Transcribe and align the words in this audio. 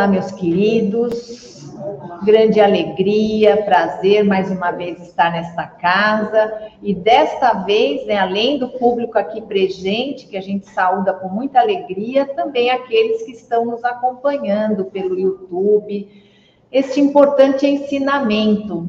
Olá, 0.00 0.08
meus 0.08 0.30
queridos. 0.30 1.74
Grande 2.24 2.58
alegria, 2.58 3.62
prazer 3.64 4.24
mais 4.24 4.50
uma 4.50 4.70
vez 4.70 4.98
estar 5.02 5.30
nesta 5.30 5.66
casa. 5.66 6.70
E 6.82 6.94
desta 6.94 7.52
vez, 7.64 8.06
né, 8.06 8.16
além 8.16 8.58
do 8.58 8.70
público 8.70 9.18
aqui 9.18 9.42
presente, 9.42 10.26
que 10.26 10.38
a 10.38 10.40
gente 10.40 10.66
saúda 10.70 11.12
com 11.12 11.28
muita 11.28 11.60
alegria, 11.60 12.24
também 12.24 12.70
aqueles 12.70 13.24
que 13.24 13.32
estão 13.32 13.66
nos 13.66 13.84
acompanhando 13.84 14.86
pelo 14.86 15.20
YouTube. 15.20 16.08
Este 16.72 16.98
importante 16.98 17.66
ensinamento. 17.66 18.88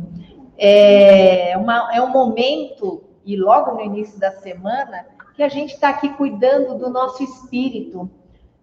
É, 0.58 1.58
uma, 1.58 1.94
é 1.94 2.02
um 2.02 2.10
momento, 2.10 3.04
e 3.26 3.36
logo 3.36 3.74
no 3.74 3.82
início 3.82 4.18
da 4.18 4.32
semana, 4.32 5.06
que 5.36 5.44
a 5.44 5.50
gente 5.50 5.74
está 5.74 5.90
aqui 5.90 6.08
cuidando 6.14 6.78
do 6.78 6.90
nosso 6.90 7.22
espírito 7.22 8.10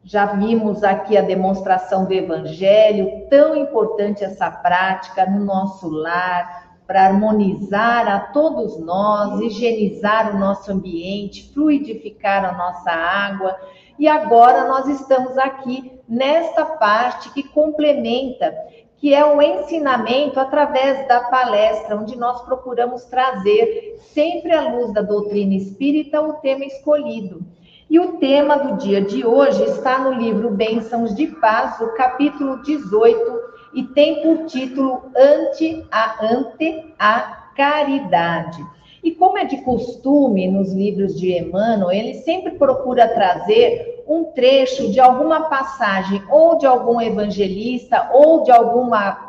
já 0.04 0.27
vimos 0.27 0.82
aqui 0.82 1.16
a 1.16 1.22
demonstração 1.22 2.04
do 2.04 2.12
Evangelho, 2.12 3.27
tão 3.28 3.54
importante 3.54 4.24
essa 4.24 4.50
prática 4.50 5.27
no 5.27 5.44
nosso 5.44 5.88
lar, 5.88 6.68
para 6.88 7.04
harmonizar 7.04 8.08
a 8.08 8.19
todos 8.19 8.80
nós, 8.80 9.38
higienizar 9.42 10.34
o 10.34 10.38
nosso 10.38 10.72
ambiente, 10.72 11.52
fluidificar 11.52 12.46
a 12.46 12.56
nossa 12.56 12.91
água. 12.91 13.54
E 13.98 14.08
agora 14.08 14.66
nós 14.66 14.88
estamos 14.88 15.36
aqui 15.36 16.00
nesta 16.08 16.64
parte 16.64 17.30
que 17.34 17.42
complementa, 17.42 18.54
que 18.96 19.14
é 19.14 19.22
o 19.22 19.42
ensinamento 19.42 20.41
através 20.41 21.06
da 21.06 21.24
palestra, 21.24 21.94
onde 21.94 22.16
nós 22.16 22.41
procuramos 22.42 23.04
trazer, 23.04 23.98
sempre 24.14 24.52
à 24.52 24.72
luz 24.72 24.91
da 24.94 25.02
doutrina 25.02 25.54
espírita, 25.54 26.22
o 26.22 26.34
tema 26.34 26.64
escolhido. 26.64 27.44
E 27.91 27.98
o 27.98 28.19
tema 28.19 28.58
do 28.58 28.77
dia 28.77 29.00
de 29.00 29.25
hoje 29.25 29.64
está 29.64 29.98
no 29.98 30.12
livro 30.12 30.50
Bênçãos 30.50 31.14
de 31.14 31.27
Paz, 31.27 31.81
o 31.81 31.94
capítulo 31.94 32.62
18, 32.62 33.41
e 33.72 33.83
tem 33.83 34.20
por 34.20 34.44
título 34.44 35.11
Ante 35.17 35.86
a 35.91 36.22
Ante 36.22 36.94
a 36.98 37.48
Caridade. 37.56 38.62
E 39.03 39.12
como 39.12 39.39
é 39.39 39.47
de 39.47 39.62
costume 39.62 40.48
nos 40.48 40.70
livros 40.75 41.19
de 41.19 41.33
Emmanuel, 41.33 41.91
ele 41.91 42.12
sempre 42.16 42.59
procura 42.59 43.09
trazer 43.09 44.05
um 44.06 44.25
trecho 44.25 44.91
de 44.91 45.00
alguma 45.00 45.48
passagem 45.48 46.22
ou 46.28 46.59
de 46.59 46.66
algum 46.66 47.00
evangelista 47.00 48.11
ou 48.12 48.42
de 48.42 48.50
alguma 48.50 49.27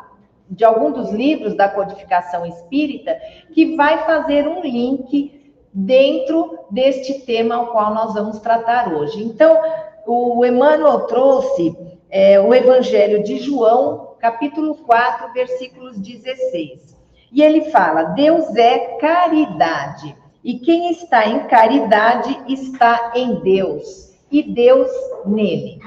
de 0.50 0.64
algum 0.64 0.90
dos 0.90 1.12
livros 1.12 1.54
da 1.54 1.68
codificação 1.68 2.44
espírita 2.44 3.16
que 3.54 3.76
vai 3.76 3.98
fazer 4.04 4.48
um 4.48 4.60
link 4.60 5.39
dentro 5.72 6.58
deste 6.70 7.20
tema 7.20 7.54
ao 7.54 7.66
qual 7.68 7.94
nós 7.94 8.14
vamos 8.14 8.38
tratar 8.40 8.92
hoje. 8.92 9.22
Então, 9.22 9.58
o 10.06 10.44
Emmanuel 10.44 11.06
trouxe 11.06 11.76
é, 12.10 12.40
o 12.40 12.52
Evangelho 12.52 13.22
de 13.22 13.38
João, 13.38 14.14
capítulo 14.18 14.74
4, 14.74 15.32
versículos 15.32 15.98
16. 15.98 16.96
E 17.32 17.42
ele 17.42 17.70
fala: 17.70 18.04
Deus 18.04 18.54
é 18.56 18.96
caridade, 18.98 20.16
e 20.42 20.58
quem 20.58 20.90
está 20.90 21.26
em 21.26 21.46
caridade 21.46 22.36
está 22.48 23.12
em 23.14 23.36
Deus, 23.36 24.18
e 24.30 24.42
Deus 24.42 24.90
nele. 25.24 25.78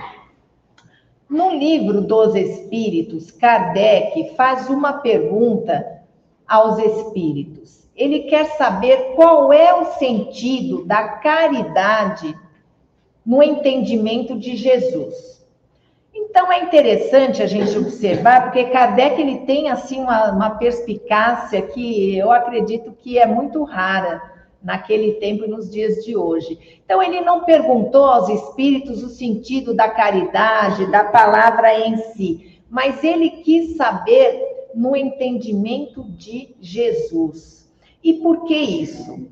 No 1.29 1.49
livro 1.49 2.01
dos 2.01 2.35
Espíritos, 2.35 3.31
Kardec 3.31 4.35
faz 4.35 4.69
uma 4.69 4.93
pergunta 4.93 6.03
aos 6.47 6.77
espíritos 6.77 7.82
ele 7.95 8.21
quer 8.21 8.45
saber 8.57 9.13
qual 9.15 9.53
é 9.53 9.73
o 9.73 9.85
sentido 9.93 10.85
da 10.85 11.07
caridade 11.19 12.35
no 13.25 13.41
entendimento 13.41 14.37
de 14.37 14.55
Jesus. 14.55 15.33
Então 16.13 16.51
é 16.51 16.63
interessante 16.63 17.41
a 17.41 17.45
gente 17.45 17.77
observar, 17.77 18.43
porque 18.43 18.65
Kardec 18.65 19.21
ele 19.21 19.39
tem 19.39 19.69
assim 19.69 19.99
uma, 19.99 20.31
uma 20.31 20.49
perspicácia 20.51 21.61
que 21.61 22.17
eu 22.17 22.31
acredito 22.31 22.91
que 22.91 23.19
é 23.19 23.25
muito 23.25 23.63
rara 23.63 24.21
naquele 24.63 25.13
tempo 25.13 25.45
e 25.45 25.47
nos 25.47 25.69
dias 25.69 26.03
de 26.03 26.15
hoje. 26.15 26.81
Então 26.83 27.03
ele 27.03 27.21
não 27.21 27.43
perguntou 27.43 28.05
aos 28.05 28.29
espíritos 28.29 29.03
o 29.03 29.09
sentido 29.09 29.73
da 29.73 29.89
caridade, 29.89 30.89
da 30.89 31.03
palavra 31.03 31.79
em 31.79 31.97
si, 31.97 32.59
mas 32.69 33.03
ele 33.03 33.29
quis 33.29 33.75
saber 33.75 34.41
no 34.73 34.95
entendimento 34.95 36.03
de 36.03 36.55
Jesus. 36.59 37.62
E 38.03 38.13
por 38.13 38.45
que 38.45 38.55
isso? 38.55 39.27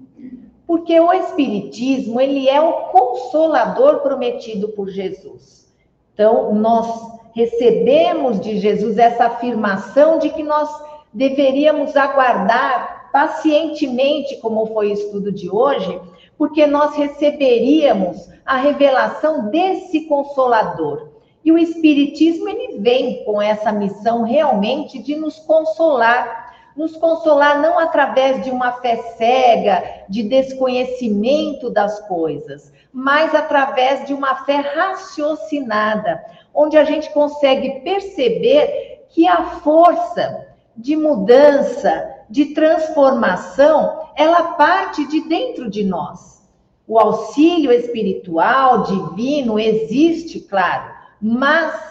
Porque 0.65 0.97
o 0.99 1.11
espiritismo, 1.11 2.21
ele 2.21 2.47
é 2.47 2.61
o 2.61 2.73
consolador 2.91 3.99
prometido 3.99 4.69
por 4.69 4.89
Jesus. 4.89 5.71
Então, 6.13 6.53
nós 6.55 6.87
recebemos 7.33 8.39
de 8.39 8.57
Jesus 8.57 8.97
essa 8.97 9.25
afirmação 9.25 10.19
de 10.19 10.29
que 10.29 10.43
nós 10.43 10.69
deveríamos 11.13 11.95
aguardar 11.95 13.09
pacientemente, 13.11 14.37
como 14.37 14.67
foi 14.67 14.89
o 14.89 14.93
estudo 14.93 15.31
de 15.31 15.49
hoje, 15.49 15.99
porque 16.37 16.65
nós 16.65 16.95
receberíamos 16.95 18.29
a 18.45 18.55
revelação 18.57 19.49
desse 19.49 20.01
consolador. 20.05 21.09
E 21.43 21.51
o 21.51 21.57
espiritismo 21.57 22.47
ele 22.47 22.79
vem 22.79 23.23
com 23.25 23.41
essa 23.41 23.71
missão 23.71 24.23
realmente 24.23 24.99
de 24.99 25.15
nos 25.15 25.39
consolar 25.39 26.50
nos 26.75 26.95
consolar 26.97 27.61
não 27.61 27.77
através 27.77 28.43
de 28.43 28.51
uma 28.51 28.73
fé 28.73 28.97
cega, 29.17 30.05
de 30.07 30.23
desconhecimento 30.23 31.69
das 31.69 31.99
coisas, 32.07 32.71
mas 32.91 33.33
através 33.35 34.05
de 34.05 34.13
uma 34.13 34.43
fé 34.45 34.57
raciocinada, 34.57 36.23
onde 36.53 36.77
a 36.77 36.83
gente 36.83 37.09
consegue 37.11 37.81
perceber 37.81 39.05
que 39.09 39.27
a 39.27 39.59
força 39.59 40.47
de 40.75 40.95
mudança, 40.95 42.09
de 42.29 42.47
transformação, 42.53 44.09
ela 44.15 44.53
parte 44.53 45.05
de 45.07 45.21
dentro 45.27 45.69
de 45.69 45.83
nós. 45.83 46.41
O 46.87 46.97
auxílio 46.97 47.71
espiritual, 47.71 48.83
divino, 48.83 49.59
existe, 49.59 50.39
claro, 50.39 50.91
mas 51.21 51.90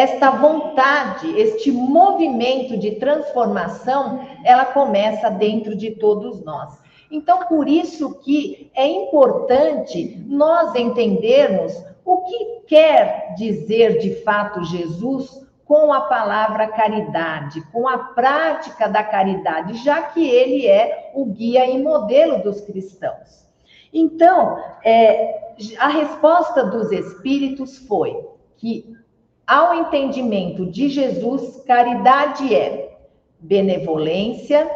esta 0.00 0.30
vontade, 0.30 1.38
este 1.38 1.70
movimento 1.70 2.78
de 2.78 2.92
transformação, 2.92 4.26
ela 4.44 4.64
começa 4.64 5.28
dentro 5.28 5.76
de 5.76 5.90
todos 5.90 6.42
nós. 6.42 6.78
Então, 7.10 7.40
por 7.44 7.68
isso 7.68 8.14
que 8.20 8.70
é 8.74 8.86
importante 8.86 10.16
nós 10.26 10.74
entendermos 10.74 11.72
o 12.02 12.22
que 12.22 12.60
quer 12.66 13.34
dizer 13.36 13.98
de 13.98 14.14
fato 14.22 14.64
Jesus 14.64 15.46
com 15.66 15.92
a 15.92 16.00
palavra 16.02 16.66
caridade, 16.68 17.60
com 17.70 17.86
a 17.86 17.98
prática 17.98 18.88
da 18.88 19.04
caridade, 19.04 19.84
já 19.84 20.00
que 20.02 20.26
ele 20.26 20.66
é 20.66 21.12
o 21.14 21.26
guia 21.26 21.66
e 21.66 21.80
modelo 21.80 22.42
dos 22.42 22.62
cristãos. 22.62 23.46
Então, 23.92 24.58
é, 24.82 25.52
a 25.78 25.88
resposta 25.88 26.64
dos 26.64 26.90
espíritos 26.90 27.76
foi 27.86 28.16
que 28.56 28.89
ao 29.50 29.74
entendimento 29.74 30.64
de 30.64 30.88
Jesus, 30.88 31.64
caridade 31.66 32.54
é 32.54 32.96
benevolência, 33.40 34.70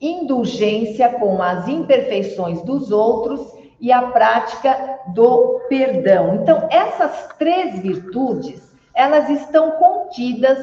indulgência 0.00 1.08
com 1.10 1.40
as 1.40 1.68
imperfeições 1.68 2.60
dos 2.62 2.90
outros 2.90 3.54
e 3.80 3.92
a 3.92 4.02
prática 4.08 4.98
do 5.14 5.60
perdão. 5.68 6.40
Então, 6.42 6.66
essas 6.68 7.28
três 7.38 7.78
virtudes, 7.78 8.60
elas 8.92 9.30
estão 9.30 9.70
contidas 9.70 10.58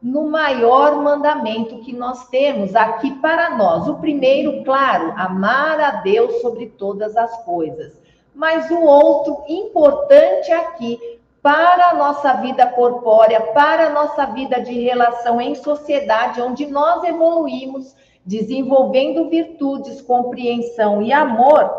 no 0.00 0.30
maior 0.30 1.02
mandamento 1.02 1.80
que 1.80 1.92
nós 1.92 2.28
temos 2.28 2.76
aqui 2.76 3.16
para 3.16 3.56
nós. 3.56 3.88
O 3.88 3.96
primeiro, 3.96 4.62
claro, 4.62 5.12
amar 5.16 5.80
a 5.80 5.90
Deus 6.02 6.40
sobre 6.40 6.66
todas 6.66 7.16
as 7.16 7.44
coisas. 7.44 8.00
Mas 8.32 8.70
o 8.70 8.80
outro 8.80 9.42
importante 9.48 10.52
aqui 10.52 11.15
para 11.46 11.90
a 11.90 11.94
nossa 11.94 12.32
vida 12.32 12.66
corpórea, 12.66 13.40
para 13.40 13.86
a 13.86 13.90
nossa 13.90 14.26
vida 14.26 14.60
de 14.60 14.80
relação 14.80 15.40
em 15.40 15.54
sociedade, 15.54 16.42
onde 16.42 16.66
nós 16.66 17.04
evoluímos, 17.04 17.94
desenvolvendo 18.24 19.30
virtudes, 19.30 20.00
compreensão 20.00 21.00
e 21.00 21.12
amor, 21.12 21.70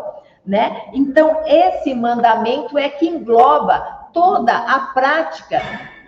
né? 0.46 0.84
Então, 0.94 1.42
esse 1.44 1.92
mandamento 1.92 2.78
é 2.78 2.88
que 2.88 3.06
engloba 3.06 3.78
toda 4.14 4.56
a 4.56 4.80
prática 4.94 5.60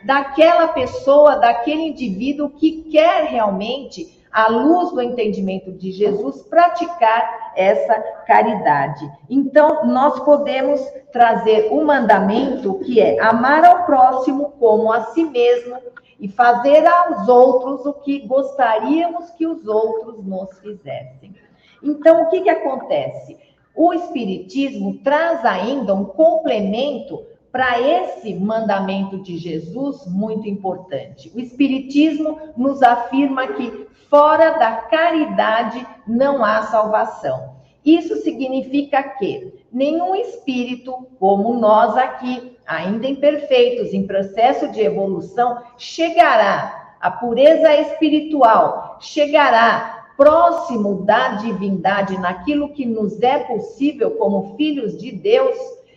daquela 0.04 0.68
pessoa, 0.68 1.36
daquele 1.36 1.88
indivíduo 1.88 2.48
que 2.48 2.84
quer 2.90 3.24
realmente 3.24 4.24
à 4.32 4.48
luz 4.48 4.90
do 4.90 5.02
entendimento 5.02 5.70
de 5.70 5.92
Jesus, 5.92 6.40
praticar 6.44 7.39
essa 7.56 7.94
caridade. 8.26 9.10
Então, 9.28 9.86
nós 9.86 10.20
podemos 10.20 10.80
trazer 11.12 11.72
um 11.72 11.84
mandamento 11.84 12.78
que 12.80 13.00
é 13.00 13.20
amar 13.20 13.64
ao 13.64 13.84
próximo 13.84 14.52
como 14.58 14.92
a 14.92 15.06
si 15.06 15.24
mesmo 15.24 15.76
e 16.18 16.28
fazer 16.28 16.86
aos 16.86 17.28
outros 17.28 17.86
o 17.86 17.94
que 17.94 18.20
gostaríamos 18.26 19.30
que 19.30 19.46
os 19.46 19.66
outros 19.66 20.24
nos 20.24 20.58
fizessem. 20.58 21.34
Então, 21.82 22.22
o 22.22 22.28
que, 22.28 22.42
que 22.42 22.50
acontece? 22.50 23.38
O 23.74 23.94
Espiritismo 23.94 24.98
traz 25.02 25.44
ainda 25.44 25.94
um 25.94 26.04
complemento 26.04 27.24
para 27.50 27.80
esse 27.80 28.34
mandamento 28.34 29.18
de 29.22 29.36
Jesus 29.36 30.06
muito 30.06 30.48
importante. 30.48 31.32
O 31.34 31.40
Espiritismo 31.40 32.38
nos 32.56 32.82
afirma 32.82 33.46
que 33.48 33.88
fora 34.10 34.58
da 34.58 34.72
caridade 34.72 35.86
não 36.06 36.44
há 36.44 36.62
salvação. 36.62 37.54
Isso 37.84 38.16
significa 38.16 39.02
que 39.02 39.64
nenhum 39.72 40.14
espírito, 40.14 41.06
como 41.18 41.54
nós 41.54 41.96
aqui, 41.96 42.58
ainda 42.66 43.06
imperfeitos, 43.06 43.94
em 43.94 44.06
processo 44.06 44.70
de 44.70 44.80
evolução, 44.80 45.62
chegará 45.78 46.96
à 47.00 47.10
pureza 47.10 47.74
espiritual, 47.76 48.98
chegará 49.00 50.08
próximo 50.16 51.02
da 51.04 51.28
divindade, 51.36 52.18
naquilo 52.18 52.74
que 52.74 52.84
nos 52.84 53.22
é 53.22 53.38
possível 53.38 54.10
como 54.12 54.54
filhos 54.56 54.98
de 54.98 55.10
Deus 55.10 55.56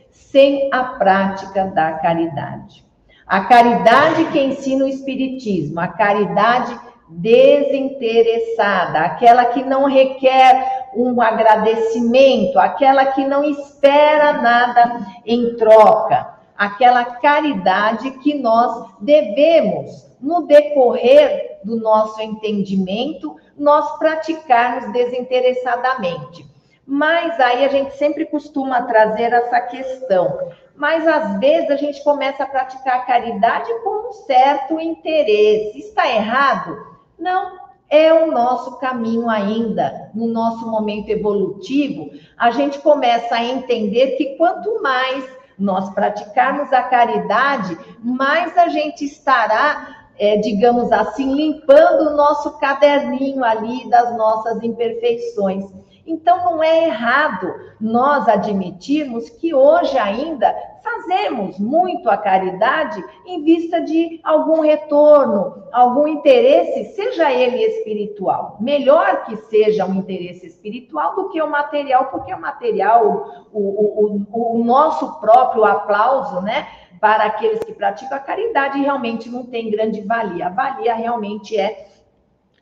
sem 0.09 0.69
a 0.71 0.83
prática 0.83 1.65
da 1.65 1.93
caridade. 1.93 2.85
A 3.27 3.41
caridade 3.41 4.25
que 4.31 4.39
ensina 4.39 4.85
o 4.85 4.87
Espiritismo, 4.87 5.79
a 5.79 5.87
caridade 5.87 6.79
desinteressada, 7.13 8.99
aquela 8.99 9.45
que 9.45 9.63
não 9.63 9.85
requer 9.85 10.89
um 10.95 11.21
agradecimento, 11.21 12.59
aquela 12.59 13.07
que 13.07 13.25
não 13.25 13.43
espera 13.43 14.33
nada 14.33 15.05
em 15.25 15.55
troca, 15.55 16.33
aquela 16.57 17.05
caridade 17.05 18.11
que 18.11 18.35
nós 18.35 18.87
devemos, 18.99 20.11
no 20.19 20.47
decorrer 20.47 21.59
do 21.63 21.75
nosso 21.77 22.21
entendimento, 22.21 23.35
nós 23.57 23.97
praticarmos 23.97 24.91
desinteressadamente. 24.91 26.45
Mas 26.85 27.39
aí 27.39 27.63
a 27.65 27.69
gente 27.69 27.95
sempre 27.97 28.25
costuma 28.25 28.81
trazer 28.83 29.31
essa 29.31 29.61
questão. 29.61 30.51
Mas 30.75 31.07
às 31.07 31.39
vezes 31.39 31.69
a 31.69 31.77
gente 31.77 32.03
começa 32.03 32.43
a 32.43 32.47
praticar 32.47 33.05
caridade 33.05 33.71
com 33.83 34.09
um 34.09 34.11
certo 34.11 34.79
interesse. 34.79 35.79
Está 35.79 36.09
errado? 36.09 36.92
Não, 37.17 37.63
é 37.89 38.11
o 38.11 38.31
nosso 38.31 38.79
caminho 38.79 39.29
ainda, 39.29 40.09
no 40.15 40.27
nosso 40.27 40.67
momento 40.67 41.09
evolutivo, 41.09 42.09
a 42.37 42.49
gente 42.49 42.79
começa 42.79 43.35
a 43.35 43.43
entender 43.43 44.17
que 44.17 44.35
quanto 44.35 44.81
mais 44.81 45.23
nós 45.57 45.93
praticarmos 45.93 46.73
a 46.73 46.81
caridade, 46.83 47.77
mais 48.03 48.57
a 48.57 48.67
gente 48.67 49.05
estará, 49.05 50.07
é, 50.17 50.37
digamos 50.37 50.91
assim, 50.91 51.33
limpando 51.33 52.09
o 52.09 52.17
nosso 52.17 52.57
caderninho 52.57 53.43
ali 53.43 53.87
das 53.89 54.17
nossas 54.17 54.63
imperfeições. 54.63 55.65
Então, 56.05 56.43
não 56.43 56.63
é 56.63 56.85
errado 56.85 57.53
nós 57.79 58.27
admitirmos 58.27 59.29
que 59.29 59.53
hoje 59.53 59.97
ainda 59.97 60.53
fazemos 60.83 61.57
muito 61.57 62.09
a 62.09 62.17
caridade 62.17 63.03
em 63.25 63.41
vista 63.43 63.79
de 63.79 64.19
algum 64.23 64.59
retorno, 64.59 65.63
algum 65.71 66.05
interesse, 66.07 66.93
seja 66.93 67.31
ele 67.31 67.57
espiritual. 67.57 68.57
Melhor 68.59 69.23
que 69.23 69.37
seja 69.37 69.85
um 69.85 69.95
interesse 69.95 70.45
espiritual 70.45 71.15
do 71.15 71.29
que 71.29 71.41
o 71.41 71.49
material, 71.49 72.07
porque 72.07 72.33
o 72.33 72.39
material, 72.39 73.45
o, 73.51 73.59
o, 73.59 74.25
o, 74.31 74.59
o 74.59 74.63
nosso 74.63 75.19
próprio 75.21 75.63
aplauso, 75.63 76.41
né? 76.41 76.67
Para 76.99 77.25
aqueles 77.25 77.59
que 77.63 77.73
praticam 77.73 78.17
a 78.17 78.21
caridade, 78.21 78.79
realmente 78.79 79.29
não 79.29 79.45
tem 79.45 79.69
grande 79.69 80.01
valia. 80.01 80.47
A 80.47 80.49
valia 80.49 80.93
realmente 80.95 81.57
é 81.57 81.92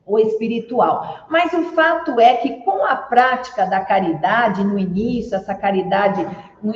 o 0.06 0.18
espiritual. 0.20 1.26
Mas 1.30 1.54
o 1.54 1.64
fato 1.72 2.20
é 2.20 2.36
que 2.36 2.64
com 2.64 2.84
a 2.86 2.96
prática 2.96 3.66
da 3.66 3.80
caridade 3.80 4.64
no 4.64 4.78
início, 4.78 5.36
essa 5.36 5.54
caridade 5.54 6.26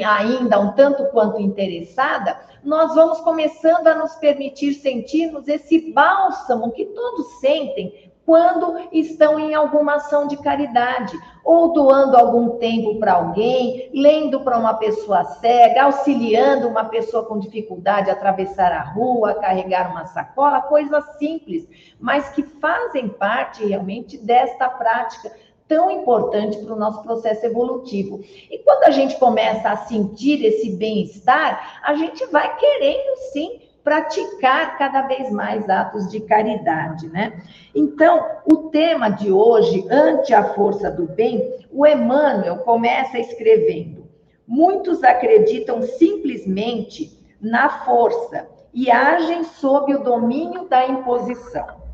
ainda 0.04 0.60
um 0.60 0.72
tanto 0.72 1.06
quanto 1.06 1.42
interessada, 1.42 2.38
nós 2.64 2.96
vamos 2.96 3.20
começando 3.20 3.88
a 3.88 3.96
nos 3.96 4.16
permitir 4.16 4.74
sentirmos 4.74 5.48
esse 5.48 5.92
bálsamo 5.92 6.72
que 6.72 6.86
todos 6.86 7.40
sentem 7.40 8.05
quando 8.26 8.90
estão 8.92 9.40
em 9.40 9.54
alguma 9.54 9.96
ação 9.96 10.28
de 10.28 10.36
caridade, 10.38 11.18
ou 11.44 11.74
doando 11.74 12.18
algum 12.18 12.58
tempo 12.58 12.98
para 13.00 13.14
alguém, 13.14 13.90
lendo 13.94 14.40
para 14.40 14.58
uma 14.58 14.74
pessoa 14.74 15.24
cega, 15.26 15.84
auxiliando 15.84 16.68
uma 16.68 16.86
pessoa 16.86 17.24
com 17.24 17.38
dificuldade 17.38 18.10
a 18.10 18.14
atravessar 18.14 18.72
a 18.72 18.82
rua, 18.82 19.36
carregar 19.36 19.92
uma 19.92 20.08
sacola, 20.08 20.62
coisas 20.62 21.04
simples, 21.18 21.68
mas 22.00 22.30
que 22.30 22.42
fazem 22.42 23.08
parte 23.08 23.64
realmente 23.64 24.18
desta 24.18 24.68
prática 24.70 25.32
tão 25.68 25.90
importante 25.90 26.58
para 26.58 26.74
o 26.74 26.80
nosso 26.80 27.02
processo 27.04 27.46
evolutivo. 27.46 28.22
E 28.50 28.60
quando 28.60 28.84
a 28.84 28.92
gente 28.92 29.18
começa 29.18 29.70
a 29.70 29.78
sentir 29.78 30.44
esse 30.44 30.72
bem-estar, 30.72 31.80
a 31.84 31.96
gente 31.96 32.26
vai 32.28 32.56
querendo 32.58 33.18
sim 33.34 33.65
praticar 33.86 34.80
cada 34.80 35.04
vez 35.04 35.32
mais 35.32 35.70
atos 35.70 36.10
de 36.10 36.20
caridade, 36.22 37.08
né? 37.08 37.40
Então, 37.74 38.26
o 38.52 38.70
tema 38.70 39.10
de 39.10 39.32
hoje, 39.32 39.86
ante 39.92 40.34
a 40.34 40.56
força 40.56 40.90
do 40.90 41.06
bem, 41.06 41.60
o 41.72 41.86
Emmanuel 41.86 42.58
começa 42.58 43.20
escrevendo: 43.20 44.08
muitos 44.48 45.04
acreditam 45.04 45.84
simplesmente 45.84 47.24
na 47.40 47.70
força 47.86 48.48
e 48.74 48.90
agem 48.90 49.44
sob 49.44 49.94
o 49.94 50.04
domínio 50.04 50.68
da 50.68 50.88
imposição. 50.88 51.86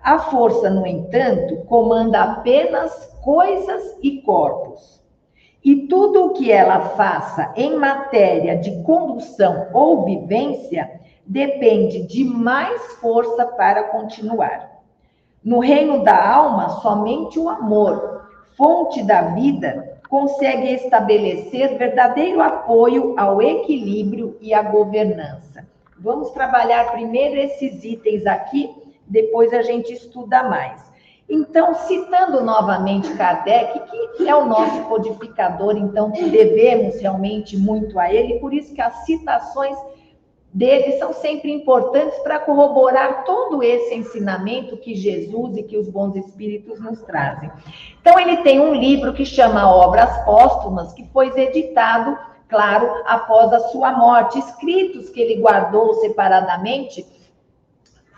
A 0.00 0.18
força, 0.18 0.70
no 0.70 0.86
entanto, 0.86 1.58
comanda 1.66 2.22
apenas 2.22 2.90
coisas 3.22 3.98
e 4.02 4.22
corpos. 4.22 4.98
E 5.62 5.88
tudo 5.88 6.26
o 6.26 6.30
que 6.30 6.50
ela 6.50 6.90
faça 6.90 7.52
em 7.54 7.76
matéria 7.76 8.56
de 8.56 8.82
condução 8.84 9.66
ou 9.74 10.04
vivência 10.04 10.98
depende 11.28 12.04
de 12.04 12.24
mais 12.24 12.94
força 12.94 13.44
para 13.44 13.84
continuar. 13.84 14.80
No 15.44 15.60
reino 15.60 16.02
da 16.02 16.34
alma, 16.34 16.80
somente 16.80 17.38
o 17.38 17.50
amor, 17.50 18.26
fonte 18.56 19.02
da 19.02 19.22
vida, 19.34 20.00
consegue 20.08 20.72
estabelecer 20.72 21.76
verdadeiro 21.76 22.40
apoio 22.40 23.14
ao 23.18 23.42
equilíbrio 23.42 24.38
e 24.40 24.54
à 24.54 24.62
governança. 24.62 25.68
Vamos 25.98 26.30
trabalhar 26.30 26.92
primeiro 26.92 27.38
esses 27.38 27.84
itens 27.84 28.26
aqui, 28.26 28.74
depois 29.06 29.52
a 29.52 29.60
gente 29.60 29.92
estuda 29.92 30.44
mais. 30.44 30.88
Então, 31.28 31.74
citando 31.74 32.42
novamente 32.42 33.14
Kardec, 33.14 33.80
que 34.16 34.26
é 34.26 34.34
o 34.34 34.46
nosso 34.46 34.82
codificador, 34.84 35.76
então 35.76 36.10
devemos 36.10 36.98
realmente 36.98 37.54
muito 37.54 37.98
a 37.98 38.10
ele, 38.10 38.40
por 38.40 38.54
isso 38.54 38.74
que 38.74 38.80
as 38.80 39.04
citações 39.04 39.76
deles 40.52 40.98
são 40.98 41.12
sempre 41.12 41.52
importantes 41.52 42.18
para 42.20 42.38
corroborar 42.38 43.24
todo 43.24 43.62
esse 43.62 43.94
ensinamento 43.94 44.76
que 44.76 44.94
Jesus 44.94 45.56
e 45.56 45.62
que 45.62 45.76
os 45.76 45.88
bons 45.88 46.16
espíritos 46.16 46.80
nos 46.80 47.00
trazem. 47.02 47.50
Então, 48.00 48.18
ele 48.18 48.38
tem 48.38 48.58
um 48.58 48.74
livro 48.74 49.12
que 49.12 49.26
chama 49.26 49.70
Obras 49.70 50.24
Póstumas, 50.24 50.92
que 50.94 51.04
foi 51.12 51.28
editado, 51.38 52.18
claro, 52.48 53.02
após 53.06 53.52
a 53.52 53.60
sua 53.68 53.92
morte, 53.92 54.38
escritos 54.38 55.10
que 55.10 55.20
ele 55.20 55.40
guardou 55.40 55.94
separadamente 55.94 57.06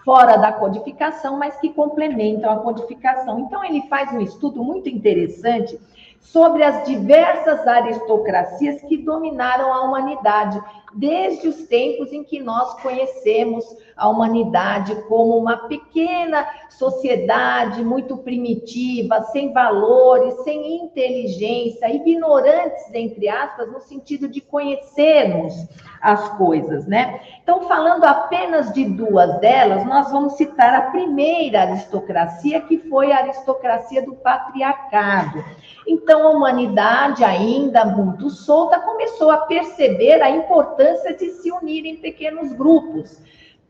fora 0.05 0.37
da 0.37 0.53
codificação, 0.53 1.37
mas 1.37 1.57
que 1.57 1.71
complementam 1.71 2.51
a 2.51 2.57
codificação. 2.61 3.41
Então, 3.41 3.65
ele 3.65 3.83
faz 3.89 4.13
um 4.13 4.21
estudo 4.21 4.63
muito 4.63 4.89
interessante 4.89 5.79
sobre 6.21 6.63
as 6.63 6.85
diversas 6.85 7.67
aristocracias 7.67 8.83
que 8.83 8.97
dominaram 8.99 9.73
a 9.73 9.83
humanidade, 9.83 10.63
desde 10.95 11.49
os 11.49 11.67
tempos 11.67 12.13
em 12.13 12.23
que 12.23 12.41
nós 12.41 12.81
conhecemos 12.83 13.65
a 14.01 14.09
humanidade 14.09 14.95
como 15.03 15.37
uma 15.37 15.69
pequena 15.69 16.47
sociedade 16.71 17.85
muito 17.85 18.17
primitiva, 18.17 19.23
sem 19.25 19.53
valores, 19.53 20.35
sem 20.43 20.83
inteligência, 20.83 21.95
ignorantes, 21.95 22.93
entre 22.95 23.29
aspas, 23.29 23.71
no 23.71 23.79
sentido 23.81 24.27
de 24.27 24.41
conhecermos 24.41 25.55
as 26.01 26.31
coisas, 26.39 26.87
né? 26.87 27.21
Então, 27.43 27.69
falando 27.69 28.05
apenas 28.05 28.73
de 28.73 28.87
duas 28.87 29.39
delas, 29.41 29.85
nós 29.85 30.11
vamos 30.11 30.33
citar 30.33 30.75
a 30.75 30.91
primeira 30.91 31.61
aristocracia, 31.61 32.63
que 32.63 32.79
foi 32.79 33.13
a 33.13 33.19
aristocracia 33.19 34.03
do 34.03 34.15
patriarcado. 34.15 35.45
Então, 35.87 36.27
a 36.27 36.31
humanidade, 36.31 37.23
ainda 37.23 37.85
muito 37.85 38.31
solta, 38.31 38.81
começou 38.81 39.31
a 39.31 39.39
perceber 39.39 40.23
a 40.23 40.31
importância 40.31 41.15
de 41.15 41.29
se 41.33 41.53
unir 41.53 41.85
em 41.85 41.97
pequenos 41.97 42.51
grupos. 42.55 43.21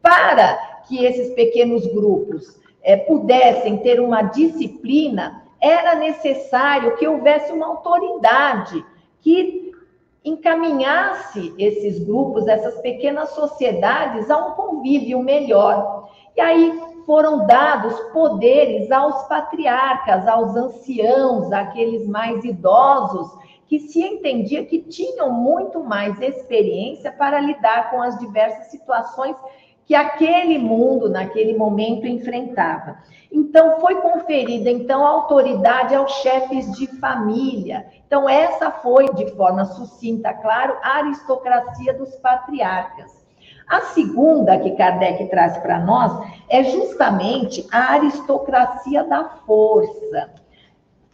Para 0.02 0.57
que 0.87 1.04
esses 1.04 1.35
pequenos 1.35 1.87
grupos 1.87 2.59
é, 2.83 2.97
pudessem 2.97 3.78
ter 3.78 4.00
uma 4.00 4.23
disciplina, 4.23 5.45
era 5.61 5.95
necessário 5.95 6.97
que 6.97 7.07
houvesse 7.07 7.52
uma 7.52 7.66
autoridade 7.66 8.85
que 9.21 9.71
encaminhasse 10.25 11.54
esses 11.59 11.99
grupos, 11.99 12.47
essas 12.47 12.80
pequenas 12.80 13.30
sociedades, 13.30 14.30
a 14.30 14.37
um 14.37 14.50
convívio 14.52 15.23
melhor. 15.23 16.11
E 16.37 16.40
aí 16.40 16.80
foram 17.07 17.47
dados 17.47 17.99
poderes 18.12 18.90
aos 18.90 19.25
patriarcas, 19.25 20.26
aos 20.28 20.54
anciãos, 20.57 21.52
aqueles 21.52 22.07
mais 22.07 22.45
idosos, 22.45 23.30
que 23.66 23.78
se 23.78 24.02
entendia 24.02 24.64
que 24.64 24.80
tinham 24.80 25.30
muito 25.30 25.83
mais 25.83 26.21
experiência 26.21 27.12
para 27.12 27.40
lidar 27.40 27.90
com 27.90 28.02
as 28.02 28.19
diversas 28.19 28.66
situações 28.66 29.37
que 29.90 29.94
aquele 29.97 30.56
mundo, 30.56 31.09
naquele 31.09 31.59
momento, 31.59 32.06
enfrentava. 32.06 32.99
Então, 33.32 33.80
foi 33.80 33.97
conferida, 33.97 34.70
então, 34.70 35.04
autoridade 35.04 35.97
aos 35.97 36.12
chefes 36.23 36.70
de 36.76 36.87
família. 37.00 37.85
Então, 38.06 38.28
essa 38.28 38.70
foi, 38.70 39.12
de 39.14 39.26
forma 39.32 39.64
sucinta, 39.64 40.32
claro, 40.32 40.76
a 40.80 40.99
aristocracia 40.99 41.92
dos 41.92 42.14
patriarcas. 42.18 43.26
A 43.66 43.80
segunda 43.80 44.61
que 44.61 44.76
Kardec 44.76 45.26
traz 45.28 45.59
para 45.59 45.80
nós 45.80 46.25
é 46.49 46.62
justamente 46.62 47.66
a 47.73 47.94
aristocracia 47.94 49.02
da 49.02 49.25
força. 49.44 50.30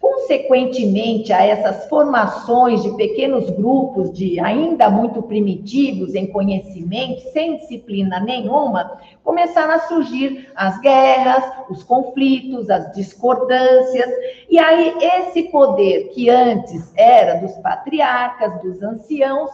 Consequentemente 0.07 1.33
a 1.33 1.45
essas 1.45 1.89
formações 1.89 2.81
de 2.81 2.97
pequenos 2.97 3.51
grupos 3.51 4.13
de 4.13 4.39
ainda 4.39 4.89
muito 4.89 5.21
primitivos 5.21 6.15
em 6.15 6.29
conhecimento, 6.29 7.23
sem 7.33 7.57
disciplina 7.57 8.21
nenhuma, 8.21 9.01
começaram 9.25 9.75
a 9.75 9.81
surgir 9.81 10.49
as 10.55 10.81
guerras, 10.81 11.43
os 11.69 11.83
conflitos, 11.83 12.71
as 12.71 12.93
discordâncias, 12.95 14.09
e 14.49 14.61
aí 14.61 14.95
esse 15.01 15.43
poder 15.51 16.11
que 16.11 16.31
antes 16.31 16.93
era 16.95 17.41
dos 17.41 17.57
patriarcas, 17.57 18.63
dos 18.63 18.81
anciãos, 18.85 19.51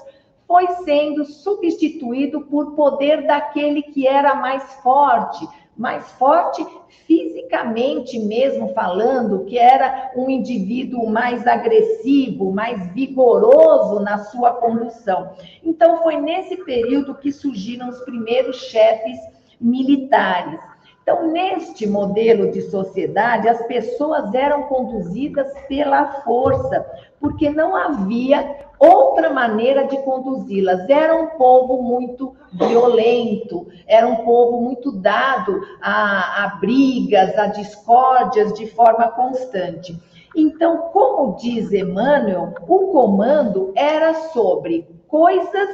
foi 0.47 0.67
sendo 0.85 1.25
substituído 1.25 2.43
por 2.43 2.73
poder 2.73 3.27
daquele 3.27 3.81
que 3.81 4.07
era 4.07 4.35
mais 4.35 4.63
forte, 4.83 5.49
mais 5.76 6.11
forte 6.12 6.64
fisicamente 7.07 8.19
mesmo 8.19 8.73
falando, 8.75 9.45
que 9.45 9.59
era 9.59 10.12
um 10.17 10.29
indivíduo 10.29 11.09
mais 11.09 11.47
agressivo, 11.47 12.52
mais 12.52 12.93
vigoroso 12.93 14.00
na 14.00 14.19
sua 14.25 14.52
condução. 14.52 15.33
Então, 15.62 16.02
foi 16.02 16.17
nesse 16.17 16.57
período 16.64 17.14
que 17.14 17.33
surgiram 17.33 17.88
os 17.88 18.00
primeiros 18.00 18.57
chefes 18.57 19.19
militares. 19.61 20.61
Então, 21.03 21.33
neste 21.33 21.85
modelo 21.85 22.53
de 22.53 22.63
sociedade, 22.63 23.49
as 23.49 23.61
pessoas 23.67 24.33
eram 24.33 24.63
conduzidas 24.65 25.53
pela 25.67 26.23
força, 26.23 26.87
porque 27.21 27.51
não 27.51 27.75
havia 27.75 28.57
outra 28.79 29.29
maneira 29.31 29.85
de 29.85 29.97
conduzi-las. 30.03 30.89
Era 30.89 31.17
um 31.17 31.27
povo 31.31 31.83
muito 31.83 32.37
violento, 32.53 33.67
era 33.89 34.07
um 34.07 34.25
povo 34.25 34.61
muito 34.61 34.93
dado 34.93 35.61
a, 35.81 36.45
a 36.45 36.49
brigas, 36.61 37.37
a 37.37 37.49
discórdias 37.49 38.53
de 38.53 38.69
forma 38.69 39.09
constante. 39.09 40.01
Então, 40.37 40.89
como 40.93 41.35
diz 41.37 41.73
Emmanuel, 41.73 42.55
o 42.69 42.93
comando 42.93 43.73
era 43.75 44.15
sobre 44.31 44.89
coisas 45.09 45.69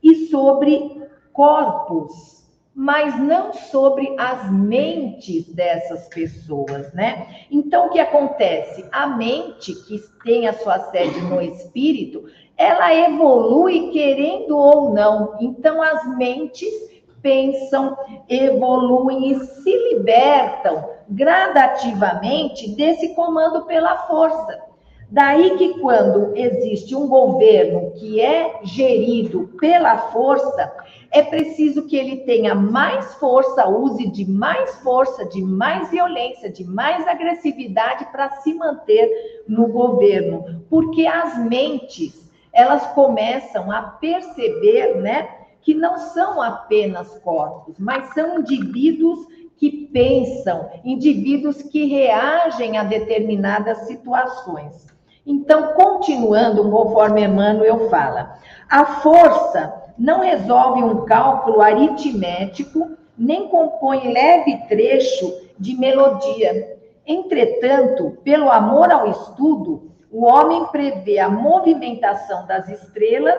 e 0.00 0.28
sobre 0.28 1.02
corpos 1.32 2.37
mas 2.78 3.18
não 3.18 3.52
sobre 3.52 4.14
as 4.16 4.48
mentes 4.52 5.52
dessas 5.52 6.06
pessoas, 6.06 6.92
né? 6.92 7.26
Então, 7.50 7.86
o 7.86 7.90
que 7.90 7.98
acontece? 7.98 8.88
A 8.92 9.04
mente, 9.04 9.74
que 9.74 9.98
tem 10.22 10.46
a 10.46 10.52
sua 10.52 10.78
sede 10.92 11.20
no 11.22 11.42
espírito, 11.42 12.26
ela 12.56 12.94
evolui 12.94 13.90
querendo 13.90 14.56
ou 14.56 14.94
não. 14.94 15.36
Então, 15.40 15.82
as 15.82 16.16
mentes 16.16 16.72
pensam, 17.20 17.98
evoluem 18.28 19.32
e 19.32 19.40
se 19.40 19.90
libertam 19.90 20.88
gradativamente 21.08 22.76
desse 22.76 23.12
comando 23.16 23.66
pela 23.66 24.06
força. 24.06 24.67
Daí 25.10 25.56
que 25.56 25.78
quando 25.80 26.36
existe 26.36 26.94
um 26.94 27.08
governo 27.08 27.92
que 27.92 28.20
é 28.20 28.60
gerido 28.62 29.48
pela 29.58 29.96
força, 30.12 30.70
é 31.10 31.22
preciso 31.22 31.86
que 31.86 31.96
ele 31.96 32.18
tenha 32.18 32.54
mais 32.54 33.14
força, 33.14 33.66
use 33.66 34.06
de 34.08 34.30
mais 34.30 34.76
força, 34.80 35.24
de 35.24 35.40
mais 35.42 35.90
violência, 35.90 36.50
de 36.50 36.62
mais 36.62 37.08
agressividade 37.08 38.04
para 38.12 38.30
se 38.42 38.52
manter 38.52 39.42
no 39.48 39.68
governo, 39.68 40.62
porque 40.68 41.06
as 41.06 41.38
mentes, 41.38 42.30
elas 42.52 42.86
começam 42.88 43.72
a 43.72 43.80
perceber, 43.80 44.96
né, 44.96 45.30
que 45.62 45.72
não 45.72 45.96
são 45.96 46.42
apenas 46.42 47.18
corpos, 47.20 47.76
mas 47.78 48.12
são 48.12 48.40
indivíduos 48.40 49.26
que 49.56 49.88
pensam, 49.90 50.68
indivíduos 50.84 51.62
que 51.62 51.86
reagem 51.86 52.76
a 52.76 52.84
determinadas 52.84 53.78
situações. 53.86 54.97
Então, 55.30 55.74
continuando 55.74 56.70
conforme 56.70 57.22
Emmanuel 57.22 57.90
fala, 57.90 58.38
a 58.66 58.86
força 59.02 59.74
não 59.98 60.20
resolve 60.20 60.82
um 60.82 61.04
cálculo 61.04 61.60
aritmético, 61.60 62.96
nem 63.16 63.46
compõe 63.48 64.10
leve 64.10 64.56
trecho 64.68 65.30
de 65.58 65.76
melodia. 65.76 66.78
Entretanto, 67.06 68.16
pelo 68.24 68.50
amor 68.50 68.90
ao 68.90 69.10
estudo, 69.10 69.92
o 70.10 70.24
homem 70.24 70.64
prevê 70.68 71.18
a 71.18 71.28
movimentação 71.28 72.46
das 72.46 72.66
estrelas 72.70 73.38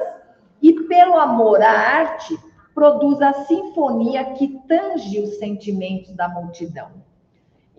e, 0.61 0.71
pelo 0.83 1.17
amor 1.17 1.59
à 1.59 1.71
arte, 1.71 2.37
produz 2.75 3.19
a 3.19 3.33
sinfonia 3.33 4.25
que 4.35 4.59
tange 4.67 5.19
os 5.19 5.39
sentimentos 5.39 6.15
da 6.15 6.29
multidão. 6.29 7.08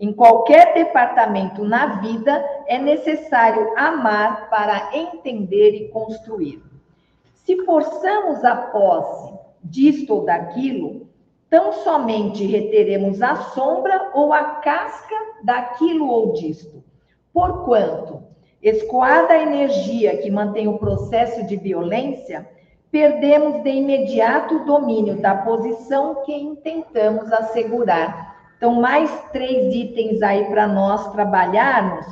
Em 0.01 0.11
qualquer 0.11 0.73
departamento 0.73 1.63
na 1.63 2.01
vida 2.01 2.43
é 2.65 2.79
necessário 2.79 3.71
amar 3.77 4.49
para 4.49 4.89
entender 4.97 5.75
e 5.75 5.89
construir. 5.89 6.59
Se 7.35 7.63
forçamos 7.65 8.43
a 8.43 8.55
posse 8.55 9.31
disto 9.63 10.15
ou 10.15 10.25
daquilo, 10.25 11.07
tão 11.51 11.71
somente 11.71 12.43
reteremos 12.47 13.21
a 13.21 13.35
sombra 13.35 14.09
ou 14.15 14.33
a 14.33 14.55
casca 14.55 15.15
daquilo 15.43 16.09
ou 16.09 16.33
disto. 16.33 16.83
Porquanto, 17.31 18.23
escoada 18.59 19.35
a 19.35 19.43
energia 19.43 20.17
que 20.17 20.31
mantém 20.31 20.67
o 20.67 20.79
processo 20.79 21.45
de 21.45 21.57
violência, 21.57 22.49
perdemos 22.89 23.61
de 23.61 23.69
imediato 23.69 24.55
o 24.55 24.65
domínio 24.65 25.21
da 25.21 25.35
posição 25.35 26.23
que 26.23 26.33
intentamos 26.33 27.31
assegurar 27.31 28.30
então, 28.61 28.79
mais 28.79 29.09
três 29.31 29.73
itens 29.73 30.21
aí 30.21 30.45
para 30.45 30.67
nós 30.67 31.11
trabalharmos. 31.13 32.05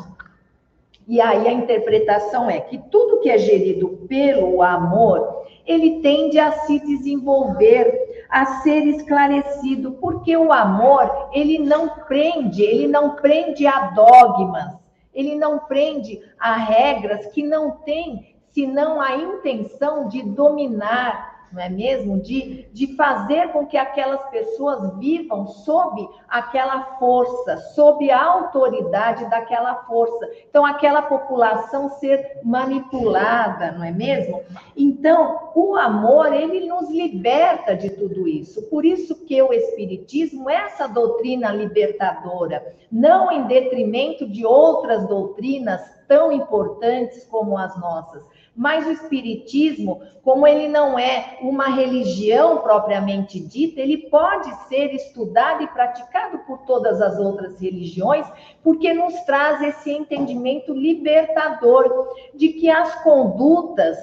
E 1.08 1.22
aí 1.22 1.48
a 1.48 1.54
interpretação 1.54 2.50
é 2.50 2.60
que 2.60 2.80
tudo 2.90 3.20
que 3.20 3.30
é 3.30 3.38
gerido 3.38 3.90
pelo 4.10 4.64
amor, 4.64 5.46
ele 5.64 6.02
tende 6.02 6.40
a 6.40 6.52
se 6.54 6.80
desenvolver, 6.80 8.26
a 8.28 8.64
ser 8.64 8.80
esclarecido, 8.88 9.92
porque 10.02 10.36
o 10.36 10.52
amor, 10.52 11.30
ele 11.34 11.60
não 11.60 11.88
prende, 12.08 12.64
ele 12.64 12.88
não 12.88 13.12
prende 13.12 13.68
a 13.68 13.92
dogmas, 13.92 14.76
ele 15.14 15.36
não 15.36 15.60
prende 15.60 16.20
a 16.40 16.56
regras 16.56 17.28
que 17.28 17.44
não 17.44 17.70
têm 17.86 18.36
senão 18.52 19.00
a 19.00 19.18
intenção 19.18 20.08
de 20.08 20.24
dominar, 20.24 21.39
não 21.52 21.62
é 21.62 21.70
mesmo? 21.70 22.20
De, 22.20 22.68
de 22.72 22.96
fazer 22.96 23.52
com 23.52 23.66
que 23.66 23.78
aquelas 23.78 24.22
pessoas 24.30 24.98
vivam 24.98 25.48
sob 25.48 26.08
aquela 26.28 26.98
força, 26.98 27.58
sob 27.74 28.10
a 28.12 28.24
autoridade 28.24 29.30
daquela 29.30 29.76
força. 29.84 30.30
Então, 30.50 30.66
aquela 30.66 31.02
população 31.02 31.90
ser 31.92 32.40
manipulada, 32.44 33.72
não 33.72 33.84
é 33.84 33.92
mesmo? 33.92 34.42
Então, 34.76 35.52
o 35.56 35.76
amor, 35.76 36.34
ele 36.34 36.68
nos 36.68 36.90
liberta 36.90 37.76
de 37.76 37.90
tudo 37.90 38.28
isso. 38.28 38.62
Por 38.70 38.86
isso 38.86 39.26
que 39.26 39.42
o 39.42 39.52
Espiritismo 39.52 40.50
é 40.50 40.56
essa 40.56 40.88
doutrina 40.88 41.52
libertadora, 41.52 42.76
não 42.92 43.32
em 43.32 43.48
detrimento 43.48 44.28
de 44.28 44.46
outras 44.46 45.08
doutrinas 45.08 45.82
tão 46.08 46.32
importantes 46.32 47.24
como 47.26 47.58
as 47.58 47.80
nossas 47.80 48.24
mas 48.56 48.86
o 48.86 48.92
espiritismo, 48.92 50.02
como 50.24 50.46
ele 50.46 50.68
não 50.68 51.00
é 51.00 51.38
uma 51.42 51.68
religião 51.68 52.58
propriamente 52.58 53.40
dita, 53.40 53.80
ele 53.80 54.10
pode 54.10 54.54
ser 54.68 54.94
estudado 54.94 55.64
e 55.64 55.68
praticado 55.68 56.40
por 56.40 56.60
todas 56.60 57.02
as 57.02 57.18
outras 57.18 57.60
religiões, 57.60 58.28
porque 58.64 58.94
nos 58.94 59.14
traz 59.22 59.62
esse 59.62 59.92
entendimento 59.92 60.74
libertador 60.74 62.16
de 62.36 62.50
que 62.50 62.70
as 62.70 63.02
condutas, 63.04 63.98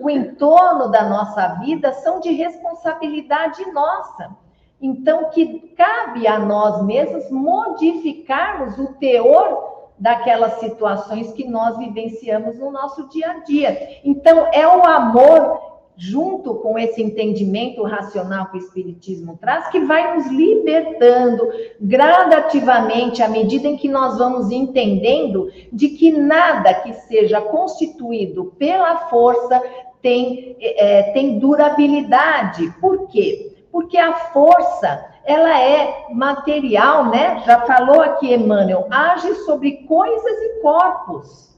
o 0.00 0.10
entorno 0.10 0.90
da 0.90 1.08
nossa 1.08 1.48
vida 1.60 1.92
são 1.94 2.20
de 2.20 2.32
responsabilidade 2.32 3.64
nossa. 3.72 4.36
Então, 4.80 5.30
que 5.30 5.72
cabe 5.76 6.26
a 6.26 6.38
nós 6.38 6.84
mesmos 6.84 7.30
modificarmos 7.30 8.76
o 8.78 8.94
teor 8.94 9.71
daquelas 10.02 10.58
situações 10.58 11.32
que 11.32 11.46
nós 11.46 11.78
vivenciamos 11.78 12.58
no 12.58 12.72
nosso 12.72 13.08
dia 13.08 13.30
a 13.30 13.38
dia. 13.38 14.00
Então, 14.04 14.48
é 14.52 14.66
o 14.66 14.84
amor 14.84 15.72
junto 15.96 16.56
com 16.56 16.76
esse 16.76 17.00
entendimento 17.00 17.84
racional 17.84 18.46
que 18.46 18.56
o 18.56 18.60
Espiritismo 18.60 19.38
traz, 19.40 19.68
que 19.68 19.78
vai 19.78 20.16
nos 20.16 20.26
libertando 20.26 21.48
gradativamente 21.80 23.22
à 23.22 23.28
medida 23.28 23.68
em 23.68 23.76
que 23.76 23.88
nós 23.88 24.18
vamos 24.18 24.50
entendendo 24.50 25.48
de 25.72 25.90
que 25.90 26.10
nada 26.10 26.74
que 26.74 26.92
seja 26.94 27.40
constituído 27.40 28.46
pela 28.58 29.08
força 29.08 29.62
tem, 30.00 30.56
é, 30.60 31.12
tem 31.12 31.38
durabilidade. 31.38 32.74
Por 32.80 33.06
quê? 33.06 33.54
Porque 33.70 33.96
a 33.96 34.14
força 34.14 35.11
ela 35.24 35.58
é 35.60 36.06
material, 36.10 37.06
né? 37.06 37.42
Já 37.46 37.60
falou 37.60 38.00
aqui 38.00 38.34
Emmanuel, 38.34 38.86
age 38.90 39.34
sobre 39.44 39.84
coisas 39.86 40.42
e 40.42 40.60
corpos. 40.60 41.52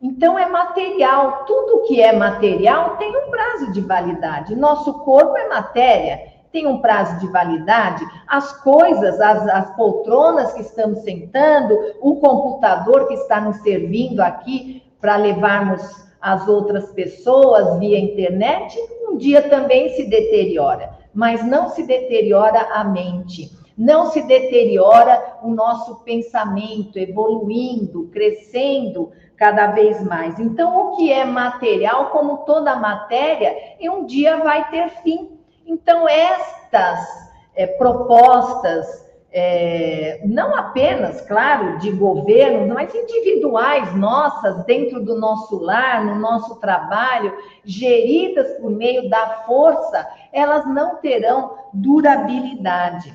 Então, 0.00 0.38
é 0.38 0.48
material. 0.48 1.44
Tudo 1.44 1.86
que 1.86 2.00
é 2.00 2.12
material 2.12 2.96
tem 2.96 3.16
um 3.16 3.30
prazo 3.30 3.72
de 3.72 3.80
validade. 3.80 4.54
Nosso 4.54 4.94
corpo 5.00 5.36
é 5.36 5.48
matéria, 5.48 6.20
tem 6.52 6.66
um 6.66 6.78
prazo 6.78 7.18
de 7.18 7.26
validade. 7.28 8.04
As 8.26 8.52
coisas, 8.62 9.20
as, 9.20 9.48
as 9.48 9.76
poltronas 9.76 10.52
que 10.52 10.62
estamos 10.62 11.00
sentando, 11.00 11.76
o 12.00 12.16
computador 12.16 13.08
que 13.08 13.14
está 13.14 13.40
nos 13.40 13.56
servindo 13.58 14.20
aqui 14.20 14.82
para 15.00 15.16
levarmos 15.16 15.82
as 16.20 16.48
outras 16.48 16.90
pessoas 16.92 17.78
via 17.78 17.98
internet, 17.98 18.76
um 19.08 19.16
dia 19.16 19.42
também 19.48 19.90
se 19.90 20.04
deteriora. 20.04 20.97
Mas 21.14 21.44
não 21.44 21.68
se 21.68 21.86
deteriora 21.86 22.60
a 22.72 22.84
mente 22.84 23.58
não 23.78 24.10
se 24.10 24.22
deteriora 24.22 25.38
o 25.40 25.50
nosso 25.50 26.02
pensamento, 26.02 26.98
evoluindo, 26.98 28.08
crescendo 28.08 29.12
cada 29.36 29.68
vez 29.68 30.02
mais. 30.02 30.40
Então, 30.40 30.76
o 30.76 30.96
que 30.96 31.12
é 31.12 31.24
material, 31.24 32.10
como 32.10 32.38
toda 32.38 32.74
matéria, 32.74 33.56
um 33.82 34.04
dia 34.04 34.38
vai 34.38 34.68
ter 34.68 34.90
fim. 35.04 35.38
Então, 35.64 36.08
estas 36.08 36.98
é, 37.54 37.68
propostas, 37.68 39.06
é, 39.30 40.20
não 40.24 40.56
apenas, 40.56 41.20
claro, 41.20 41.78
de 41.78 41.90
governo, 41.90 42.74
mas 42.74 42.94
individuais 42.94 43.94
nossas, 43.94 44.64
dentro 44.64 45.04
do 45.04 45.18
nosso 45.18 45.58
lar, 45.58 46.04
no 46.04 46.14
nosso 46.16 46.56
trabalho, 46.56 47.36
geridas 47.64 48.58
por 48.58 48.70
meio 48.70 49.08
da 49.10 49.44
força, 49.46 50.08
elas 50.32 50.66
não 50.66 50.96
terão 50.96 51.56
durabilidade. 51.74 53.12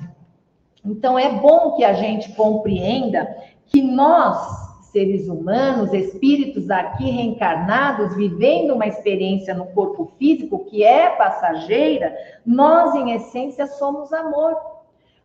Então, 0.84 1.18
é 1.18 1.30
bom 1.30 1.72
que 1.76 1.84
a 1.84 1.94
gente 1.94 2.32
compreenda 2.34 3.26
que 3.66 3.82
nós, 3.82 4.82
seres 4.92 5.26
humanos, 5.28 5.92
espíritos 5.92 6.70
aqui 6.70 7.10
reencarnados, 7.10 8.14
vivendo 8.14 8.74
uma 8.74 8.86
experiência 8.86 9.52
no 9.52 9.66
corpo 9.66 10.12
físico 10.18 10.64
que 10.66 10.84
é 10.84 11.10
passageira, 11.10 12.14
nós, 12.46 12.94
em 12.94 13.12
essência, 13.12 13.66
somos 13.66 14.12
amor. 14.12 14.73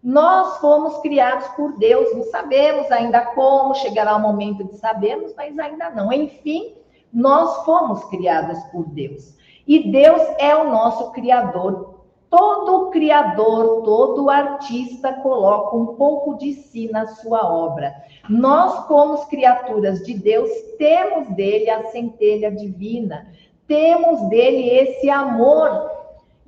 Nós 0.02 0.58
fomos 0.58 0.98
criados 1.00 1.48
por 1.50 1.78
Deus, 1.78 2.16
não 2.16 2.24
sabemos 2.24 2.92
ainda 2.92 3.22
como, 3.22 3.76
chegará 3.76 4.16
o 4.16 4.22
momento 4.22 4.64
de 4.64 4.78
sabermos, 4.78 5.34
mas 5.36 5.58
ainda 5.60 5.90
não. 5.90 6.12
Enfim, 6.12 6.76
nós 7.14 7.66
fomos 7.66 8.04
criados 8.06 8.58
por 8.72 8.86
Deus. 8.90 9.38
E 9.68 9.92
Deus 9.92 10.22
é 10.40 10.56
o 10.56 10.70
nosso 10.70 11.12
Criador 11.12 12.00
Todo 12.30 12.92
criador, 12.92 13.82
todo 13.82 14.30
artista 14.30 15.12
coloca 15.14 15.76
um 15.76 15.96
pouco 15.96 16.38
de 16.38 16.54
si 16.54 16.88
na 16.92 17.08
sua 17.08 17.52
obra. 17.52 17.92
Nós, 18.30 18.86
como 18.86 19.18
criaturas 19.26 20.06
de 20.06 20.14
Deus, 20.14 20.48
temos 20.78 21.28
dele 21.30 21.72
a 21.72 21.86
centelha 21.86 22.52
divina, 22.52 23.28
temos 23.68 24.30
dele 24.30 24.70
esse 24.70 25.10
amor. 25.10 25.99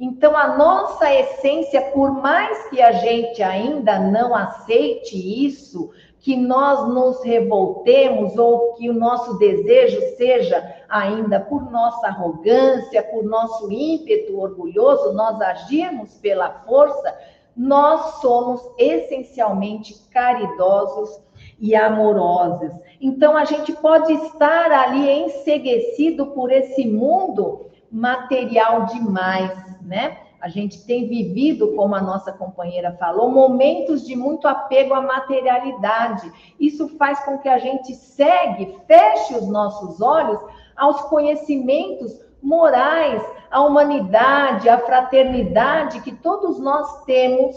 Então, 0.04 0.36
a 0.36 0.58
nossa 0.58 1.14
essência, 1.14 1.80
por 1.92 2.12
mais 2.12 2.68
que 2.70 2.82
a 2.82 2.92
gente 2.92 3.44
ainda 3.44 4.00
não 4.00 4.34
aceite 4.34 5.16
isso, 5.46 5.92
que 6.20 6.36
nós 6.36 6.88
nos 6.92 7.24
revoltemos 7.24 8.36
ou 8.36 8.74
que 8.74 8.90
o 8.90 8.94
nosso 8.94 9.38
desejo 9.38 10.02
seja 10.18 10.76
ainda 10.90 11.40
por 11.40 11.70
nossa 11.70 12.08
arrogância, 12.08 13.04
por 13.04 13.24
nosso 13.24 13.72
ímpeto 13.72 14.40
orgulhoso, 14.40 15.14
nós 15.14 15.40
agirmos 15.40 16.16
pela 16.16 16.50
força, 16.66 17.16
nós 17.56 18.22
somos 18.22 18.60
essencialmente 18.80 19.96
caridosos 20.12 21.22
e 21.60 21.76
amorosos. 21.76 22.74
Então 23.00 23.38
a 23.38 23.46
gente 23.46 23.72
pode 23.74 24.14
estar 24.14 24.72
ali 24.72 25.12
enseguecido 25.26 26.26
por 26.28 26.52
esse 26.52 26.88
mundo 26.88 27.68
material 27.92 28.86
demais, 28.86 29.71
né? 29.92 30.18
A 30.40 30.48
gente 30.48 30.86
tem 30.86 31.08
vivido, 31.08 31.76
como 31.76 31.94
a 31.94 32.02
nossa 32.02 32.32
companheira 32.32 32.94
falou, 32.94 33.30
momentos 33.30 34.08
de 34.08 34.16
muito 34.16 34.48
apego 34.48 34.94
à 34.94 35.02
materialidade. 35.02 36.32
Isso 36.58 36.88
faz 36.98 37.20
com 37.26 37.38
que 37.38 37.50
a 37.50 37.60
gente 37.60 37.94
segue, 37.94 38.80
feche 38.88 39.36
os 39.36 39.48
nossos 39.50 40.02
olhos 40.02 40.40
aos 40.78 41.02
conhecimentos 41.02 42.18
morais, 42.42 43.22
à 43.52 43.62
humanidade, 43.62 44.70
à 44.70 44.80
fraternidade 44.80 46.02
que 46.02 46.14
todos 46.14 46.58
nós 46.58 47.04
temos 47.04 47.56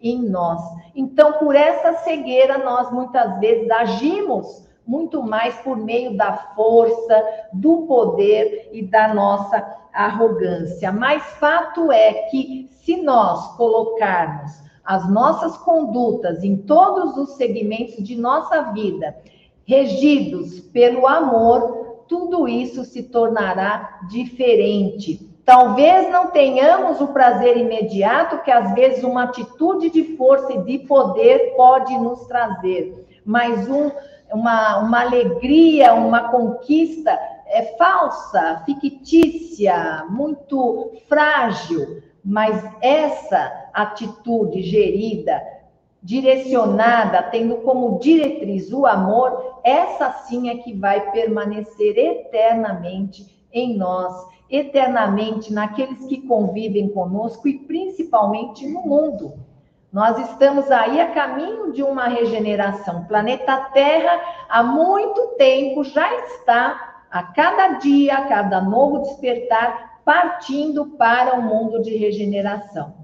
em 0.00 0.22
nós. 0.22 0.62
Então, 0.94 1.32
por 1.34 1.56
essa 1.56 1.94
cegueira, 2.04 2.58
nós 2.58 2.92
muitas 2.92 3.40
vezes 3.40 3.68
agimos 3.70 4.68
muito 4.86 5.22
mais 5.22 5.54
por 5.56 5.76
meio 5.76 6.16
da 6.16 6.32
força, 6.54 7.24
do 7.52 7.82
poder 7.82 8.70
e 8.72 8.82
da 8.82 9.14
nossa 9.14 9.64
arrogância. 9.92 10.90
Mas 10.90 11.22
fato 11.38 11.92
é 11.92 12.12
que 12.30 12.68
se 12.82 12.96
nós 12.96 13.56
colocarmos 13.56 14.62
as 14.84 15.08
nossas 15.08 15.56
condutas 15.58 16.42
em 16.42 16.56
todos 16.56 17.16
os 17.16 17.36
segmentos 17.36 18.02
de 18.02 18.16
nossa 18.16 18.72
vida, 18.72 19.16
regidos 19.64 20.58
pelo 20.60 21.06
amor, 21.06 22.04
tudo 22.08 22.48
isso 22.48 22.84
se 22.84 23.04
tornará 23.04 24.00
diferente. 24.08 25.30
Talvez 25.44 26.10
não 26.10 26.28
tenhamos 26.28 27.00
o 27.00 27.08
prazer 27.08 27.56
imediato 27.56 28.42
que 28.42 28.50
às 28.50 28.74
vezes 28.74 29.02
uma 29.02 29.24
atitude 29.24 29.90
de 29.90 30.16
força 30.16 30.52
e 30.52 30.62
de 30.62 30.78
poder 30.80 31.54
pode 31.56 31.96
nos 31.98 32.26
trazer, 32.26 33.06
mas 33.24 33.68
um, 33.68 33.90
uma, 34.32 34.78
uma 34.78 35.00
alegria, 35.00 35.94
uma 35.94 36.28
conquista 36.30 37.10
é 37.46 37.76
falsa, 37.76 38.62
fictícia, 38.64 40.06
muito 40.08 40.92
frágil, 41.06 42.02
mas 42.24 42.64
essa 42.80 43.68
atitude 43.74 44.62
gerida, 44.62 45.42
direcionada, 46.02 47.22
tendo 47.22 47.56
como 47.58 47.98
diretriz 47.98 48.72
o 48.72 48.86
amor, 48.86 49.60
essa 49.62 50.10
sim 50.24 50.48
é 50.48 50.56
que 50.56 50.72
vai 50.72 51.12
permanecer 51.12 51.98
eternamente 51.98 53.46
em 53.52 53.76
nós, 53.76 54.26
eternamente 54.48 55.52
naqueles 55.52 56.06
que 56.06 56.22
convivem 56.22 56.88
conosco 56.88 57.46
e 57.46 57.58
principalmente 57.58 58.66
no 58.66 58.82
mundo. 58.82 59.34
Nós 59.92 60.18
estamos 60.30 60.70
aí 60.70 60.98
a 61.02 61.10
caminho 61.10 61.70
de 61.70 61.82
uma 61.82 62.08
regeneração. 62.08 63.00
O 63.00 63.04
planeta 63.04 63.56
Terra, 63.74 64.18
há 64.48 64.62
muito 64.62 65.34
tempo, 65.36 65.84
já 65.84 66.10
está 66.24 67.04
a 67.10 67.22
cada 67.22 67.78
dia, 67.78 68.16
a 68.16 68.24
cada 68.26 68.62
novo 68.62 69.00
despertar, 69.00 70.00
partindo 70.02 70.86
para 70.96 71.34
um 71.34 71.42
mundo 71.42 71.82
de 71.82 71.94
regeneração. 71.94 72.94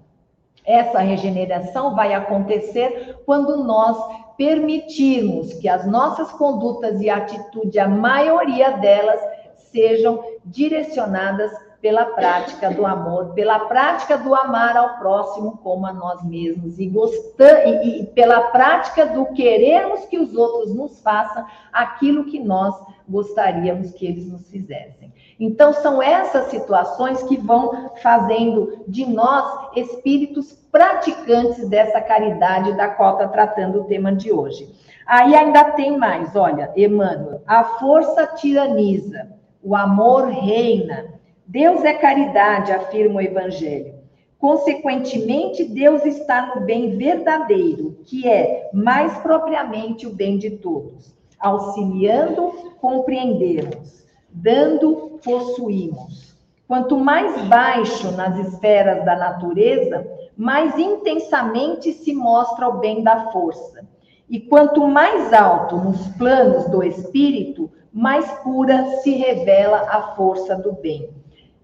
Essa 0.64 1.00
regeneração 1.00 1.94
vai 1.94 2.14
acontecer 2.14 3.18
quando 3.26 3.62
nós 3.62 3.98
permitirmos 4.38 5.52
que 5.54 5.68
as 5.68 5.86
nossas 5.86 6.30
condutas 6.32 7.02
e 7.02 7.10
atitude, 7.10 7.78
a 7.78 7.86
maioria 7.86 8.70
delas, 8.78 9.20
sejam 9.56 10.24
direcionadas 10.42 11.52
pela 11.80 12.06
prática 12.06 12.70
do 12.70 12.84
amor, 12.84 13.34
pela 13.34 13.60
prática 13.60 14.18
do 14.18 14.34
amar 14.34 14.76
ao 14.76 14.98
próximo 14.98 15.58
como 15.62 15.86
a 15.86 15.92
nós 15.92 16.24
mesmos 16.24 16.78
e, 16.78 16.86
gostar, 16.88 17.66
e, 17.66 18.00
e 18.00 18.06
pela 18.06 18.40
prática 18.50 19.06
do 19.06 19.26
querermos 19.26 20.04
que 20.06 20.18
os 20.18 20.34
outros 20.34 20.74
nos 20.74 21.00
façam 21.00 21.46
aquilo 21.72 22.24
que 22.24 22.40
nós 22.40 22.74
gostaríamos 23.08 23.92
que 23.92 24.06
eles 24.06 24.30
nos 24.30 24.50
fizessem. 24.50 25.12
Então, 25.38 25.72
são 25.72 26.02
essas 26.02 26.46
situações 26.50 27.22
que 27.22 27.36
vão 27.36 27.92
fazendo 28.02 28.84
de 28.88 29.06
nós 29.06 29.70
espíritos 29.76 30.52
praticantes 30.70 31.68
dessa 31.68 32.00
caridade 32.00 32.76
da 32.76 32.88
qual 32.88 33.12
está 33.12 33.28
tratando 33.28 33.80
o 33.80 33.84
tema 33.84 34.12
de 34.12 34.32
hoje. 34.32 34.68
Aí 35.06 35.34
ainda 35.34 35.64
tem 35.72 35.96
mais, 35.96 36.34
olha, 36.34 36.70
Emmanuel, 36.76 37.40
a 37.46 37.64
força 37.64 38.26
tiraniza, 38.26 39.28
o 39.62 39.74
amor 39.74 40.26
reina, 40.26 41.17
Deus 41.50 41.82
é 41.82 41.94
caridade, 41.94 42.72
afirma 42.72 43.16
o 43.16 43.22
Evangelho. 43.22 43.94
Consequentemente, 44.38 45.64
Deus 45.64 46.04
está 46.04 46.54
no 46.54 46.60
bem 46.60 46.98
verdadeiro, 46.98 47.96
que 48.04 48.28
é 48.28 48.68
mais 48.74 49.16
propriamente 49.20 50.06
o 50.06 50.12
bem 50.12 50.36
de 50.36 50.50
todos. 50.50 51.16
Auxiliando, 51.40 52.52
compreendemos. 52.78 54.04
Dando, 54.28 55.18
possuímos. 55.24 56.36
Quanto 56.66 56.98
mais 56.98 57.42
baixo 57.46 58.10
nas 58.12 58.38
esferas 58.46 59.02
da 59.06 59.16
natureza, 59.16 60.06
mais 60.36 60.78
intensamente 60.78 61.94
se 61.94 62.14
mostra 62.14 62.68
o 62.68 62.76
bem 62.78 63.02
da 63.02 63.32
força. 63.32 63.88
E 64.28 64.38
quanto 64.38 64.86
mais 64.86 65.32
alto 65.32 65.76
nos 65.76 66.08
planos 66.08 66.66
do 66.66 66.82
espírito, 66.82 67.70
mais 67.90 68.30
pura 68.42 68.84
se 68.98 69.12
revela 69.12 69.86
a 69.88 70.14
força 70.14 70.54
do 70.54 70.72
bem. 70.72 71.16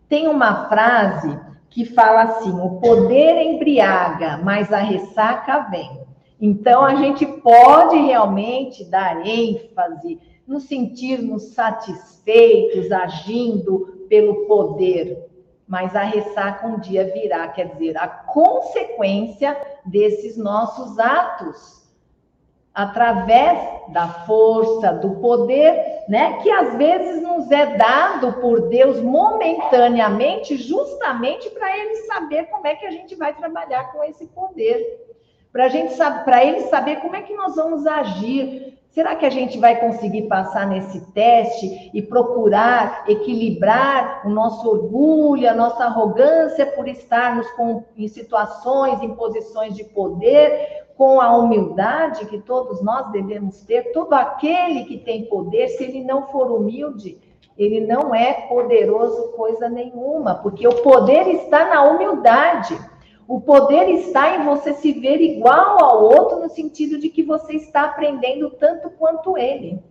Tem 0.09 0.29
uma 0.29 0.69
frase 0.69 1.39
que 1.71 1.85
fala 1.85 2.23
assim: 2.23 2.53
o 2.61 2.81
poder 2.81 3.43
embriaga, 3.43 4.39
mas 4.39 4.73
a 4.73 4.79
ressaca 4.79 5.69
vem. 5.71 6.05
Então 6.41 6.85
a 6.85 6.95
gente 6.97 7.25
pode 7.27 7.97
realmente 7.97 8.85
dar 8.85 9.27
ênfase 9.27 10.21
nos 10.47 10.65
sentirmos 10.65 11.55
satisfeitos 11.55 12.93
agindo 12.93 14.07
pelo 14.09 14.47
poder, 14.47 15.27
mas 15.67 15.97
a 15.97 16.03
ressaca 16.03 16.67
um 16.67 16.79
dia 16.79 17.11
virá, 17.13 17.49
quer 17.49 17.73
dizer, 17.73 17.97
a 17.97 18.07
consequência 18.07 19.57
desses 19.87 20.37
nossos 20.37 20.99
atos, 20.99 21.84
através 22.75 23.59
da 23.89 24.09
força, 24.09 24.93
do 24.93 25.11
poder, 25.17 26.05
né, 26.09 26.41
que 26.43 26.51
às 26.51 26.75
vezes 26.75 27.23
nos 27.23 27.51
é 27.51 27.77
dado 27.77 28.33
por 28.41 28.69
Deus 28.69 29.01
momentaneamente, 29.01 30.57
justamente 30.57 31.49
para 31.51 31.79
ele 31.79 31.97
saber 31.99 32.47
como 32.47 32.67
é 32.67 32.75
que 32.75 32.85
a 32.85 32.91
gente 32.91 33.15
vai 33.15 33.33
trabalhar 33.33 33.93
com 33.93 34.03
esse 34.03 34.27
poder. 34.27 35.03
Para 35.53 35.69
gente 35.69 35.95
para 36.25 36.45
ele 36.45 36.63
saber 36.63 36.97
como 36.97 37.15
é 37.15 37.23
que 37.23 37.35
nós 37.35 37.55
vamos 37.55 37.87
agir, 37.87 38.75
Será 38.95 39.17
que 39.17 39.27
a 39.27 39.31
gente 39.31 39.59
vai 39.59 39.81
conseguir 39.81 40.29
passar 40.29 40.69
nesse 40.69 41.01
teste 41.11 41.91
e 41.93 42.01
procurar 42.01 43.03
equilibrar 43.09 44.23
o 44.25 44.31
nosso 44.31 44.69
orgulho, 44.69 45.51
a 45.51 45.53
nossa 45.53 45.87
arrogância 45.87 46.65
por 46.65 46.87
estarmos 46.87 47.51
com, 47.57 47.83
em 47.97 48.07
situações, 48.07 49.03
em 49.03 49.13
posições 49.17 49.75
de 49.75 49.83
poder, 49.83 50.84
com 50.97 51.21
a 51.21 51.37
humildade 51.37 52.27
que 52.27 52.41
todos 52.41 52.83
nós 52.83 53.11
devemos 53.11 53.63
ter? 53.63 53.93
Todo 53.93 54.13
aquele 54.13 54.85
que 54.85 54.99
tem 54.99 55.25
poder, 55.27 55.69
se 55.69 55.85
ele 55.85 56.05
não 56.05 56.29
for 56.29 56.51
humilde, 56.51 57.19
ele 57.57 57.87
não 57.87 58.15
é 58.15 58.33
poderoso 58.49 59.33
coisa 59.33 59.69
nenhuma, 59.69 60.35
porque 60.37 60.67
o 60.67 60.83
poder 60.83 61.29
está 61.29 61.67
na 61.67 61.85
humildade. 61.85 62.77
O 63.27 63.41
poder 63.41 63.89
está 63.89 64.37
em 64.37 64.45
você 64.45 64.75
se 64.75 64.93
ver 64.93 65.21
igual 65.21 65.83
ao 65.83 66.05
outro, 66.05 66.41
no 66.41 66.51
sentido 66.51 66.99
de 66.99 67.09
que 67.09 67.23
você 67.23 67.55
está 67.55 67.85
aprendendo 67.85 68.51
tanto 68.51 68.91
quanto 68.91 69.39
ele. 69.39 69.83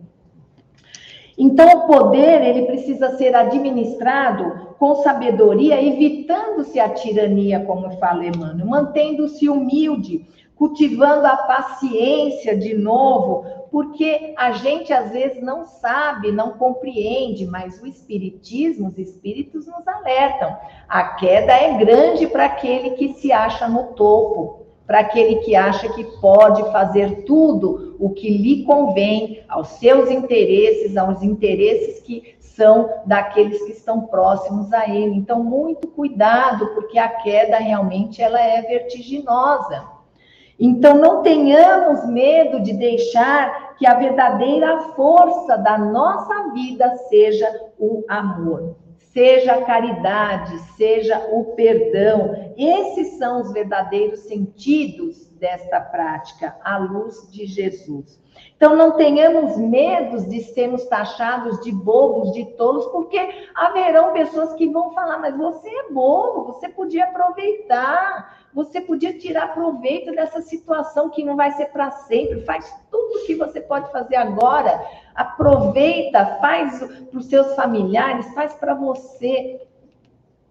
Então, 1.36 1.66
o 1.66 1.86
poder 1.88 2.42
ele 2.42 2.66
precisa 2.66 3.16
ser 3.16 3.34
administrado 3.34 4.74
com 4.78 4.96
sabedoria, 4.96 5.82
evitando-se 5.82 6.78
a 6.78 6.88
tirania, 6.90 7.64
como 7.64 7.90
fala 7.98 8.24
Emmanuel, 8.24 8.66
mantendo-se 8.66 9.48
humilde, 9.48 10.26
cultivando 10.56 11.26
a 11.26 11.36
paciência 11.36 12.56
de 12.56 12.74
novo, 12.74 13.44
porque 13.70 14.34
a 14.38 14.52
gente 14.52 14.92
às 14.92 15.10
vezes 15.10 15.42
não 15.42 15.66
sabe, 15.66 16.30
não 16.30 16.52
compreende, 16.52 17.44
mas 17.44 17.82
o 17.82 17.86
espiritismo, 17.86 18.88
os 18.88 18.98
espíritos 18.98 19.66
nos 19.66 19.86
alertam. 19.86 20.56
A 20.88 21.02
queda 21.14 21.52
é 21.52 21.76
grande 21.76 22.26
para 22.28 22.44
aquele 22.44 22.90
que 22.90 23.14
se 23.14 23.32
acha 23.32 23.66
no 23.66 23.94
topo, 23.94 24.64
para 24.86 25.00
aquele 25.00 25.36
que 25.36 25.56
acha 25.56 25.88
que 25.92 26.04
pode 26.20 26.62
fazer 26.70 27.24
tudo 27.24 27.96
o 27.98 28.10
que 28.10 28.28
lhe 28.28 28.64
convém 28.64 29.42
aos 29.48 29.68
seus 29.68 30.10
interesses, 30.10 30.96
aos 30.96 31.22
interesses 31.22 32.00
que 32.00 32.34
são 32.38 32.88
daqueles 33.04 33.60
que 33.64 33.72
estão 33.72 34.02
próximos 34.02 34.72
a 34.72 34.88
ele. 34.88 35.16
Então, 35.16 35.42
muito 35.42 35.88
cuidado, 35.88 36.68
porque 36.74 36.98
a 36.98 37.08
queda 37.08 37.56
realmente 37.56 38.22
ela 38.22 38.40
é 38.40 38.62
vertiginosa. 38.62 39.93
Então, 40.58 40.96
não 40.96 41.22
tenhamos 41.22 42.06
medo 42.06 42.60
de 42.60 42.72
deixar 42.72 43.74
que 43.76 43.86
a 43.86 43.94
verdadeira 43.94 44.80
força 44.94 45.56
da 45.58 45.76
nossa 45.76 46.52
vida 46.52 46.96
seja 47.08 47.48
o 47.78 48.04
amor, 48.08 48.76
seja 49.12 49.54
a 49.54 49.64
caridade, 49.64 50.58
seja 50.76 51.18
o 51.32 51.54
perdão. 51.56 52.52
Esses 52.56 53.18
são 53.18 53.42
os 53.42 53.52
verdadeiros 53.52 54.20
sentidos 54.20 55.26
desta 55.38 55.80
prática, 55.80 56.56
à 56.64 56.78
luz 56.78 57.30
de 57.32 57.46
Jesus. 57.46 58.22
Então, 58.56 58.76
não 58.76 58.92
tenhamos 58.92 59.56
medo 59.56 60.26
de 60.28 60.40
sermos 60.42 60.84
taxados 60.86 61.60
de 61.60 61.72
bobos, 61.72 62.32
de 62.32 62.44
tolos, 62.56 62.86
porque 62.86 63.18
haverão 63.54 64.12
pessoas 64.12 64.54
que 64.54 64.68
vão 64.68 64.92
falar, 64.92 65.18
mas 65.18 65.36
você 65.36 65.68
é 65.68 65.92
bobo, 65.92 66.44
você 66.44 66.68
podia 66.68 67.04
aproveitar, 67.04 68.43
você 68.54 68.80
podia 68.80 69.18
tirar 69.18 69.52
proveito 69.52 70.12
dessa 70.12 70.40
situação 70.40 71.10
que 71.10 71.24
não 71.24 71.34
vai 71.34 71.50
ser 71.52 71.66
para 71.66 71.90
sempre. 71.90 72.42
Faz 72.42 72.72
tudo 72.88 73.18
o 73.18 73.26
que 73.26 73.34
você 73.34 73.60
pode 73.60 73.90
fazer 73.90 74.14
agora. 74.14 74.80
Aproveita, 75.12 76.38
faz 76.40 76.78
para 76.78 77.18
os 77.18 77.26
seus 77.26 77.54
familiares, 77.56 78.32
faz 78.32 78.54
para 78.54 78.74
você. 78.74 79.60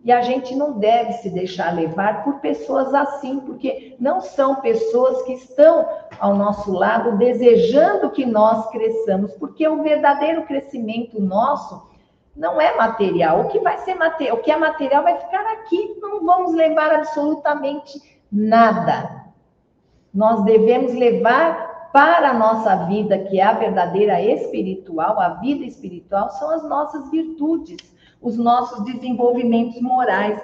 E 0.04 0.12
a 0.12 0.22
gente 0.22 0.54
não 0.54 0.80
deve 0.80 1.14
se 1.14 1.30
deixar 1.30 1.74
levar 1.74 2.26
por 2.26 2.42
pessoas 2.42 2.94
assim, 2.94 3.40
porque 3.40 3.96
não 3.98 4.20
são 4.20 4.56
pessoas 4.56 5.22
que 5.22 5.32
estão 5.36 5.88
ao 6.20 6.36
nosso 6.36 6.74
lado 6.74 7.18
desejando 7.18 8.12
que 8.12 8.26
nós 8.26 8.70
cresçamos, 8.70 9.32
porque 9.36 9.66
o 9.66 9.82
verdadeiro 9.82 10.44
crescimento 10.44 11.22
nosso 11.22 11.93
não 12.36 12.60
é 12.60 12.76
material. 12.76 13.42
O 13.42 13.48
que 13.50 13.60
vai 13.60 13.78
ser 13.80 13.96
material, 13.96 14.38
o 14.38 14.42
que 14.42 14.52
é 14.52 14.58
material 14.58 15.04
vai 15.04 15.18
ficar 15.18 15.46
aqui, 15.54 15.96
não 16.02 16.26
vamos 16.26 16.54
levar 16.54 16.92
absolutamente 16.92 18.02
nada. 18.32 19.24
Nós 20.14 20.44
devemos 20.44 20.94
levar 20.94 21.90
para 21.94 22.32
a 22.32 22.34
nossa 22.34 22.76
vida, 22.88 23.20
que 23.20 23.40
é 23.40 23.44
a 23.44 23.54
verdadeira 23.54 24.20
espiritual, 24.20 25.20
a 25.20 25.30
vida 25.36 25.64
espiritual, 25.64 26.32
são 26.32 26.50
as 26.50 26.68
nossas 26.68 27.10
virtudes, 27.12 27.78
os 28.20 28.36
nossos 28.36 28.84
desenvolvimentos 28.84 29.80
morais. 29.80 30.42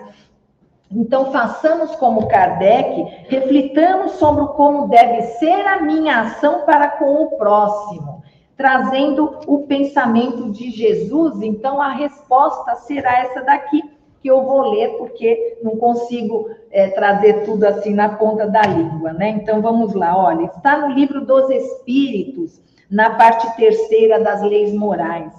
Então, 0.91 1.31
façamos 1.31 1.95
como 1.95 2.27
Kardec, 2.27 3.25
reflitamos 3.29 4.13
sobre 4.13 4.45
como 4.53 4.87
deve 4.89 5.21
ser 5.23 5.65
a 5.67 5.81
minha 5.81 6.21
ação 6.21 6.65
para 6.65 6.87
com 6.89 7.23
o 7.23 7.37
próximo 7.37 8.18
trazendo 8.59 9.39
o 9.47 9.59
pensamento 9.59 10.51
de 10.51 10.69
Jesus. 10.69 11.41
Então, 11.41 11.81
a 11.81 11.93
resposta 11.93 12.75
será 12.75 13.21
essa 13.21 13.41
daqui, 13.41 13.81
que 14.21 14.29
eu 14.29 14.43
vou 14.43 14.71
ler, 14.71 14.97
porque 14.97 15.57
não 15.63 15.77
consigo 15.77 16.49
é, 16.69 16.89
trazer 16.89 17.45
tudo 17.45 17.63
assim 17.63 17.93
na 17.93 18.09
ponta 18.09 18.45
da 18.47 18.63
língua, 18.63 19.13
né? 19.13 19.29
Então, 19.29 19.61
vamos 19.61 19.93
lá, 19.93 20.17
olha, 20.17 20.47
está 20.47 20.77
no 20.77 20.93
livro 20.93 21.25
dos 21.25 21.49
Espíritos, 21.49 22.61
na 22.91 23.11
parte 23.11 23.49
terceira 23.55 24.19
das 24.19 24.41
leis 24.41 24.73
morais. 24.73 25.31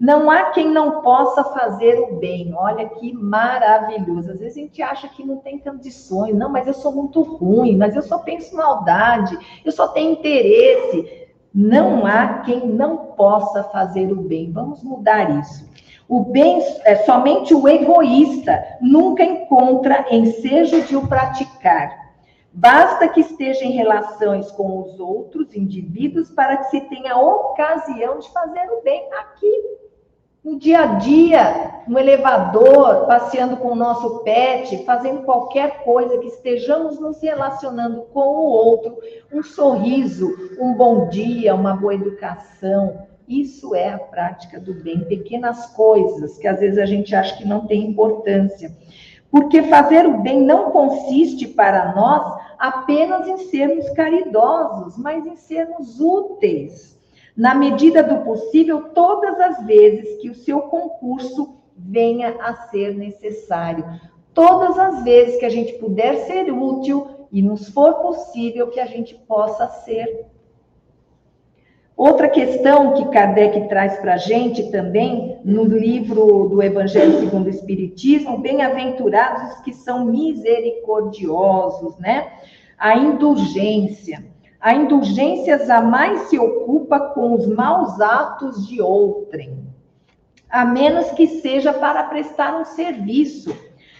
Não 0.00 0.30
há 0.30 0.44
quem 0.44 0.70
não 0.70 1.02
possa 1.02 1.44
fazer 1.44 2.00
o 2.00 2.16
bem. 2.16 2.54
Olha 2.56 2.88
que 2.88 3.12
maravilhoso. 3.12 4.32
Às 4.32 4.38
vezes 4.40 4.56
a 4.56 4.60
gente 4.60 4.82
acha 4.82 5.08
que 5.08 5.24
não 5.24 5.36
tem 5.36 5.58
condições. 5.58 6.34
Não, 6.34 6.48
mas 6.48 6.66
eu 6.66 6.74
sou 6.74 6.90
muito 6.90 7.22
ruim, 7.22 7.76
mas 7.76 7.94
eu 7.94 8.02
só 8.02 8.18
penso 8.18 8.56
maldade, 8.56 9.38
eu 9.64 9.70
só 9.70 9.86
tenho 9.88 10.12
interesse. 10.12 11.21
Não 11.54 12.06
há 12.06 12.38
quem 12.44 12.66
não 12.66 12.96
possa 12.96 13.64
fazer 13.64 14.10
o 14.10 14.16
bem. 14.16 14.50
Vamos 14.50 14.82
mudar 14.82 15.38
isso. 15.40 15.70
O 16.08 16.24
bem, 16.24 16.60
é, 16.84 16.96
somente 16.96 17.54
o 17.54 17.68
egoísta 17.68 18.62
nunca 18.80 19.22
encontra 19.22 20.06
ensejo 20.10 20.82
de 20.82 20.96
o 20.96 21.06
praticar. 21.06 22.02
Basta 22.52 23.08
que 23.08 23.20
esteja 23.20 23.64
em 23.64 23.72
relações 23.72 24.50
com 24.50 24.80
os 24.80 25.00
outros 25.00 25.54
indivíduos 25.54 26.30
para 26.30 26.58
que 26.58 26.70
se 26.70 26.80
tenha 26.82 27.16
ocasião 27.16 28.18
de 28.18 28.30
fazer 28.30 28.68
o 28.70 28.82
bem 28.82 29.08
aqui 29.20 29.81
no 30.44 30.58
dia 30.58 30.80
a 30.80 30.86
dia, 30.96 31.82
no 31.86 31.98
elevador, 31.98 33.06
passeando 33.06 33.56
com 33.58 33.68
o 33.68 33.76
nosso 33.76 34.20
pet, 34.24 34.84
fazendo 34.84 35.22
qualquer 35.22 35.84
coisa 35.84 36.18
que 36.18 36.26
estejamos 36.26 36.98
nos 36.98 37.22
relacionando 37.22 38.02
com 38.12 38.20
o 38.20 38.50
outro, 38.50 38.98
um 39.32 39.42
sorriso, 39.42 40.28
um 40.58 40.74
bom 40.74 41.08
dia, 41.08 41.54
uma 41.54 41.76
boa 41.76 41.94
educação. 41.94 43.06
Isso 43.28 43.72
é 43.74 43.90
a 43.90 43.98
prática 43.98 44.58
do 44.58 44.74
bem, 44.74 45.04
pequenas 45.04 45.66
coisas 45.66 46.36
que 46.38 46.48
às 46.48 46.58
vezes 46.58 46.78
a 46.78 46.86
gente 46.86 47.14
acha 47.14 47.36
que 47.36 47.46
não 47.46 47.64
tem 47.66 47.86
importância. 47.86 48.76
Porque 49.30 49.62
fazer 49.62 50.06
o 50.06 50.18
bem 50.18 50.42
não 50.42 50.72
consiste 50.72 51.46
para 51.46 51.94
nós 51.94 52.36
apenas 52.58 53.28
em 53.28 53.38
sermos 53.48 53.88
caridosos, 53.90 54.98
mas 54.98 55.24
em 55.24 55.36
sermos 55.36 56.00
úteis 56.00 56.91
na 57.36 57.54
medida 57.54 58.02
do 58.02 58.24
possível, 58.24 58.90
todas 58.94 59.40
as 59.40 59.64
vezes 59.64 60.20
que 60.20 60.28
o 60.30 60.34
seu 60.34 60.60
concurso 60.62 61.56
venha 61.76 62.36
a 62.40 62.54
ser 62.68 62.94
necessário. 62.94 63.84
Todas 64.34 64.78
as 64.78 65.02
vezes 65.02 65.38
que 65.38 65.44
a 65.44 65.50
gente 65.50 65.74
puder 65.74 66.26
ser 66.26 66.50
útil 66.52 67.26
e 67.30 67.40
nos 67.42 67.68
for 67.68 67.94
possível 67.94 68.68
que 68.68 68.80
a 68.80 68.86
gente 68.86 69.14
possa 69.26 69.66
ser. 69.66 70.26
Outra 71.96 72.28
questão 72.28 72.94
que 72.94 73.04
Kardec 73.10 73.68
traz 73.68 73.98
para 73.98 74.14
a 74.14 74.18
gente 74.18 74.70
também, 74.70 75.38
no 75.44 75.64
livro 75.64 76.48
do 76.48 76.62
Evangelho 76.62 77.20
segundo 77.20 77.46
o 77.46 77.50
Espiritismo, 77.50 78.38
bem-aventurados 78.38 79.60
que 79.60 79.72
são 79.72 80.06
misericordiosos, 80.06 81.96
né? 81.98 82.32
A 82.78 82.96
indulgência. 82.96 84.31
A 84.62 84.74
indulgência 84.74 85.66
jamais 85.66 86.28
se 86.28 86.38
ocupa 86.38 87.00
com 87.00 87.34
os 87.34 87.48
maus 87.48 88.00
atos 88.00 88.64
de 88.68 88.80
outrem, 88.80 89.58
a 90.48 90.64
menos 90.64 91.10
que 91.10 91.26
seja 91.26 91.72
para 91.72 92.04
prestar 92.04 92.54
um 92.60 92.64
serviço. 92.64 93.52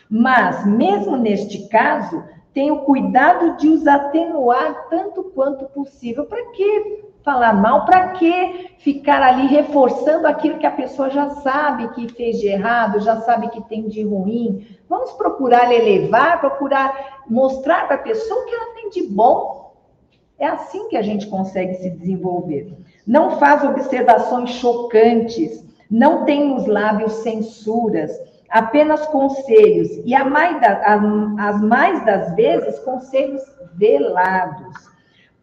Mas, 0.08 0.64
mesmo 0.64 1.16
neste 1.16 1.66
caso, 1.66 2.22
tem 2.54 2.70
o 2.70 2.82
cuidado 2.82 3.56
de 3.56 3.68
os 3.70 3.88
atenuar 3.88 4.88
tanto 4.88 5.24
quanto 5.34 5.64
possível. 5.64 6.26
Para 6.26 6.44
que 6.52 7.06
falar 7.24 7.54
mal? 7.54 7.84
Para 7.84 8.10
que 8.10 8.76
ficar 8.78 9.20
ali 9.20 9.48
reforçando 9.48 10.28
aquilo 10.28 10.58
que 10.58 10.66
a 10.66 10.70
pessoa 10.70 11.10
já 11.10 11.30
sabe 11.30 11.88
que 11.88 12.06
fez 12.14 12.38
de 12.38 12.46
errado, 12.46 13.00
já 13.00 13.20
sabe 13.22 13.48
que 13.48 13.62
tem 13.62 13.88
de 13.88 14.04
ruim? 14.04 14.64
Vamos 14.88 15.10
procurar 15.14 15.72
elevar, 15.72 16.38
procurar 16.40 17.24
mostrar 17.28 17.88
para 17.88 17.96
a 17.96 18.02
pessoa 18.02 18.42
o 18.42 18.46
que 18.46 18.54
ela 18.54 18.74
tem 18.74 18.90
de 18.90 19.02
bom. 19.08 19.71
É 20.42 20.46
assim 20.48 20.88
que 20.88 20.96
a 20.96 21.02
gente 21.02 21.28
consegue 21.28 21.76
se 21.76 21.88
desenvolver. 21.88 22.76
Não 23.06 23.38
faz 23.38 23.62
observações 23.62 24.50
chocantes, 24.50 25.64
não 25.88 26.24
tem 26.24 26.48
nos 26.48 26.66
lábios 26.66 27.12
censuras, 27.22 28.10
apenas 28.50 29.06
conselhos, 29.06 30.02
e 30.04 30.12
a 30.12 30.24
mais 30.24 30.60
da, 30.60 30.72
a, 30.84 31.48
as 31.48 31.62
mais 31.62 32.04
das 32.04 32.34
vezes 32.34 32.76
conselhos 32.80 33.40
velados 33.74 34.74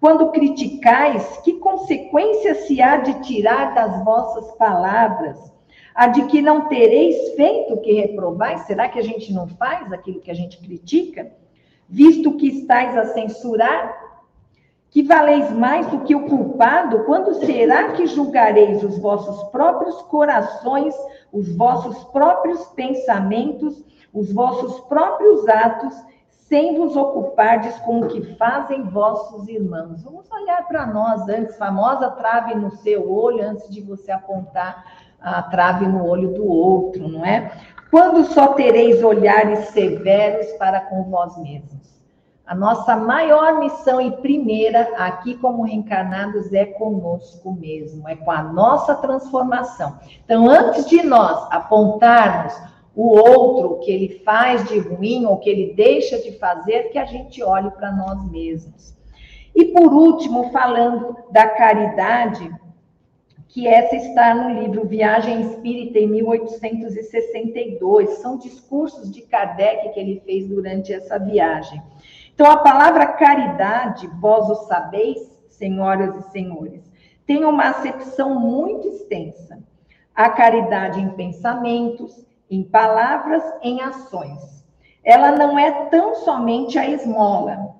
quando 0.01 0.31
criticais, 0.33 1.37
que 1.45 1.53
consequência 1.53 2.55
se 2.55 2.81
há 2.81 2.97
de 2.97 3.21
tirar 3.21 3.73
das 3.73 4.03
vossas 4.03 4.51
palavras? 4.57 5.37
A 5.95 6.07
de 6.07 6.25
que 6.25 6.41
não 6.41 6.67
tereis 6.67 7.35
feito 7.35 7.73
o 7.73 7.81
que 7.81 7.93
reprovais? 7.93 8.61
Será 8.61 8.89
que 8.89 8.99
a 8.99 9.03
gente 9.03 9.31
não 9.31 9.47
faz 9.47 9.93
aquilo 9.93 10.19
que 10.19 10.31
a 10.31 10.35
gente 10.35 10.57
critica? 10.57 11.31
Visto 11.87 12.35
que 12.35 12.47
estáis 12.47 12.97
a 12.97 13.13
censurar, 13.13 14.08
que 14.91 15.03
valeis 15.03 15.51
mais 15.51 15.87
do 15.87 15.99
que 15.99 16.15
o 16.15 16.27
culpado, 16.27 17.03
quando 17.05 17.33
será 17.45 17.91
que 17.91 18.07
julgareis 18.07 18.83
os 18.83 18.97
vossos 18.97 19.43
próprios 19.49 20.01
corações, 20.03 20.95
os 21.31 21.55
vossos 21.55 22.03
próprios 22.05 22.65
pensamentos, 22.69 23.83
os 24.13 24.33
vossos 24.33 24.79
próprios 24.81 25.47
atos, 25.47 25.93
sem 26.47 26.75
vos 26.75 26.97
ocupardes 26.97 27.77
com 27.79 27.99
o 27.99 28.07
que 28.07 28.35
fazem 28.35 28.81
vossos 28.81 29.47
irmãos. 29.47 30.01
Vamos 30.01 30.25
olhar 30.31 30.67
para 30.67 30.87
nós 30.87 31.29
antes, 31.29 31.55
famosa 31.57 32.09
trave 32.09 32.55
no 32.55 32.71
seu 32.77 33.11
olho, 33.11 33.47
antes 33.47 33.69
de 33.69 33.81
você 33.81 34.11
apontar 34.11 34.83
a 35.21 35.43
trave 35.43 35.85
no 35.85 36.07
olho 36.07 36.33
do 36.33 36.47
outro, 36.47 37.07
não 37.07 37.23
é? 37.23 37.51
Quando 37.91 38.25
só 38.25 38.53
tereis 38.53 39.03
olhares 39.03 39.69
severos 39.69 40.47
para 40.53 40.79
com 40.81 41.03
vós 41.03 41.37
mesmos. 41.37 41.98
A 42.49 42.55
nossa 42.55 42.95
maior 42.95 43.59
missão 43.59 44.01
e 44.01 44.09
primeira 44.09 44.95
aqui 44.97 45.35
como 45.35 45.61
reencarnados 45.61 46.51
é 46.51 46.65
conosco 46.65 47.53
mesmo, 47.53 48.09
é 48.09 48.15
com 48.15 48.31
a 48.31 48.41
nossa 48.41 48.95
transformação. 48.95 49.99
Então, 50.25 50.49
antes 50.49 50.87
de 50.87 51.03
nós 51.03 51.47
apontarmos 51.51 52.59
o 52.95 53.05
outro, 53.05 53.73
o 53.73 53.79
que 53.81 53.91
ele 53.91 54.23
faz 54.25 54.67
de 54.67 54.79
ruim 54.79 55.27
ou 55.27 55.37
que 55.37 55.47
ele 55.47 55.75
deixa 55.75 56.17
de 56.17 56.39
fazer, 56.39 56.89
que 56.89 56.97
a 56.97 57.05
gente 57.05 57.43
olhe 57.43 57.69
para 57.69 57.91
nós 57.91 58.27
mesmos. 58.31 58.97
E 59.53 59.65
por 59.65 59.93
último, 59.93 60.51
falando 60.51 61.17
da 61.29 61.49
caridade, 61.49 62.51
que 63.49 63.67
essa 63.67 63.95
está 63.95 64.33
no 64.33 64.59
livro 64.59 64.87
Viagem 64.87 65.41
Espírita 65.41 65.99
em 65.99 66.07
1862. 66.07 68.09
São 68.17 68.39
discursos 68.39 69.11
de 69.11 69.21
Kardec 69.21 69.93
que 69.93 69.99
ele 69.99 70.19
fez 70.25 70.47
durante 70.47 70.91
essa 70.91 71.19
viagem. 71.19 71.79
Então, 72.39 72.53
a 72.53 72.55
palavra 72.55 73.05
caridade, 73.05 74.07
vós 74.21 74.49
o 74.49 74.55
sabeis, 74.65 75.19
senhoras 75.49 76.15
e 76.15 76.31
senhores, 76.31 76.89
tem 77.27 77.43
uma 77.43 77.65
acepção 77.65 78.39
muito 78.39 78.87
extensa. 78.87 79.61
A 80.15 80.29
caridade 80.29 81.01
em 81.01 81.09
pensamentos, 81.09 82.25
em 82.49 82.63
palavras, 82.63 83.43
em 83.61 83.81
ações. 83.81 84.65
Ela 85.03 85.33
não 85.33 85.59
é 85.59 85.87
tão 85.87 86.15
somente 86.15 86.79
a 86.79 86.89
esmola. 86.89 87.75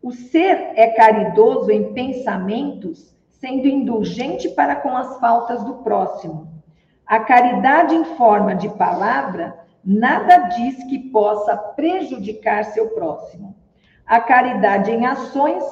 O 0.00 0.12
ser 0.12 0.70
é 0.76 0.90
caridoso 0.90 1.72
em 1.72 1.92
pensamentos, 1.92 3.12
sendo 3.32 3.66
indulgente 3.66 4.48
para 4.50 4.76
com 4.76 4.96
as 4.96 5.18
faltas 5.18 5.64
do 5.64 5.74
próximo. 5.82 6.46
A 7.04 7.18
caridade 7.18 7.96
em 7.96 8.04
forma 8.16 8.54
de 8.54 8.68
palavra 8.68 9.58
nada 9.84 10.36
diz 10.54 10.84
que 10.84 11.00
possa 11.10 11.56
prejudicar 11.56 12.66
seu 12.66 12.90
próximo. 12.90 13.53
A 14.06 14.20
caridade 14.20 14.90
em 14.90 15.06
ações 15.06 15.64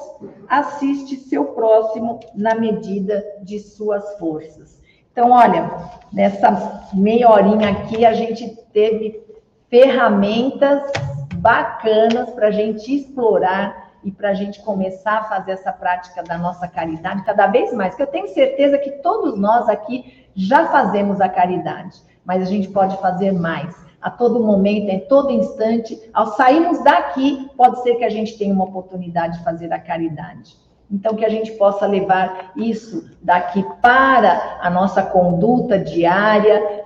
assiste 0.49 1.17
seu 1.17 1.45
próximo 1.45 2.19
na 2.33 2.55
medida 2.55 3.23
de 3.43 3.59
suas 3.59 4.17
forças. 4.17 4.81
Então, 5.11 5.29
olha, 5.29 5.69
nessa 6.11 6.89
meia 6.93 7.29
horinha 7.29 7.69
aqui, 7.69 8.03
a 8.03 8.13
gente 8.13 8.55
teve 8.73 9.21
ferramentas 9.69 10.91
bacanas 11.35 12.31
para 12.31 12.47
a 12.47 12.51
gente 12.51 12.95
explorar 12.95 13.91
e 14.03 14.11
para 14.11 14.29
a 14.29 14.33
gente 14.33 14.61
começar 14.63 15.19
a 15.19 15.23
fazer 15.25 15.51
essa 15.51 15.71
prática 15.71 16.23
da 16.23 16.37
nossa 16.37 16.67
caridade 16.67 17.23
cada 17.23 17.47
vez 17.47 17.71
mais. 17.73 17.93
Que 17.93 18.01
eu 18.01 18.07
tenho 18.07 18.27
certeza 18.29 18.77
que 18.79 18.91
todos 19.03 19.39
nós 19.39 19.69
aqui 19.69 20.27
já 20.35 20.67
fazemos 20.67 21.21
a 21.21 21.29
caridade, 21.29 22.01
mas 22.25 22.41
a 22.41 22.45
gente 22.45 22.69
pode 22.69 22.97
fazer 22.97 23.31
mais. 23.31 23.75
A 24.03 24.09
todo 24.09 24.43
momento, 24.43 24.89
em 24.89 24.99
todo 24.99 25.31
instante, 25.31 25.97
ao 26.13 26.35
sairmos 26.35 26.83
daqui, 26.83 27.49
pode 27.55 27.81
ser 27.83 27.95
que 27.95 28.03
a 28.03 28.09
gente 28.09 28.37
tenha 28.37 28.53
uma 28.53 28.65
oportunidade 28.65 29.37
de 29.37 29.43
fazer 29.45 29.71
a 29.71 29.79
caridade. 29.79 30.57
Então, 30.91 31.15
que 31.15 31.23
a 31.23 31.29
gente 31.29 31.53
possa 31.53 31.87
levar 31.87 32.51
isso 32.57 33.09
daqui 33.21 33.65
para 33.81 34.59
a 34.61 34.69
nossa 34.69 35.01
conduta 35.01 35.79
diária, 35.79 36.83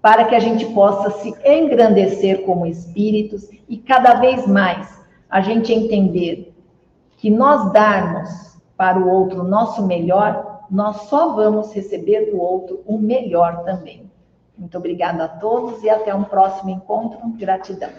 para 0.00 0.24
que 0.24 0.36
a 0.36 0.38
gente 0.38 0.64
possa 0.66 1.10
se 1.18 1.34
engrandecer 1.44 2.44
como 2.44 2.64
espíritos 2.64 3.50
e 3.68 3.76
cada 3.76 4.14
vez 4.14 4.46
mais 4.46 5.04
a 5.28 5.40
gente 5.40 5.72
entender 5.72 6.54
que 7.16 7.28
nós 7.28 7.72
darmos 7.72 8.56
para 8.76 9.00
o 9.00 9.10
outro 9.10 9.40
o 9.40 9.48
nosso 9.48 9.84
melhor, 9.84 10.62
nós 10.70 11.08
só 11.08 11.34
vamos 11.34 11.72
receber 11.72 12.30
do 12.30 12.40
outro 12.40 12.82
o 12.86 12.98
melhor 12.98 13.64
também. 13.64 14.11
Muito 14.56 14.76
obrigada 14.76 15.24
a 15.24 15.28
todos 15.28 15.82
e 15.82 15.90
até 15.90 16.14
um 16.14 16.24
próximo 16.24 16.70
encontro. 16.70 17.20
Gratidão. 17.30 17.90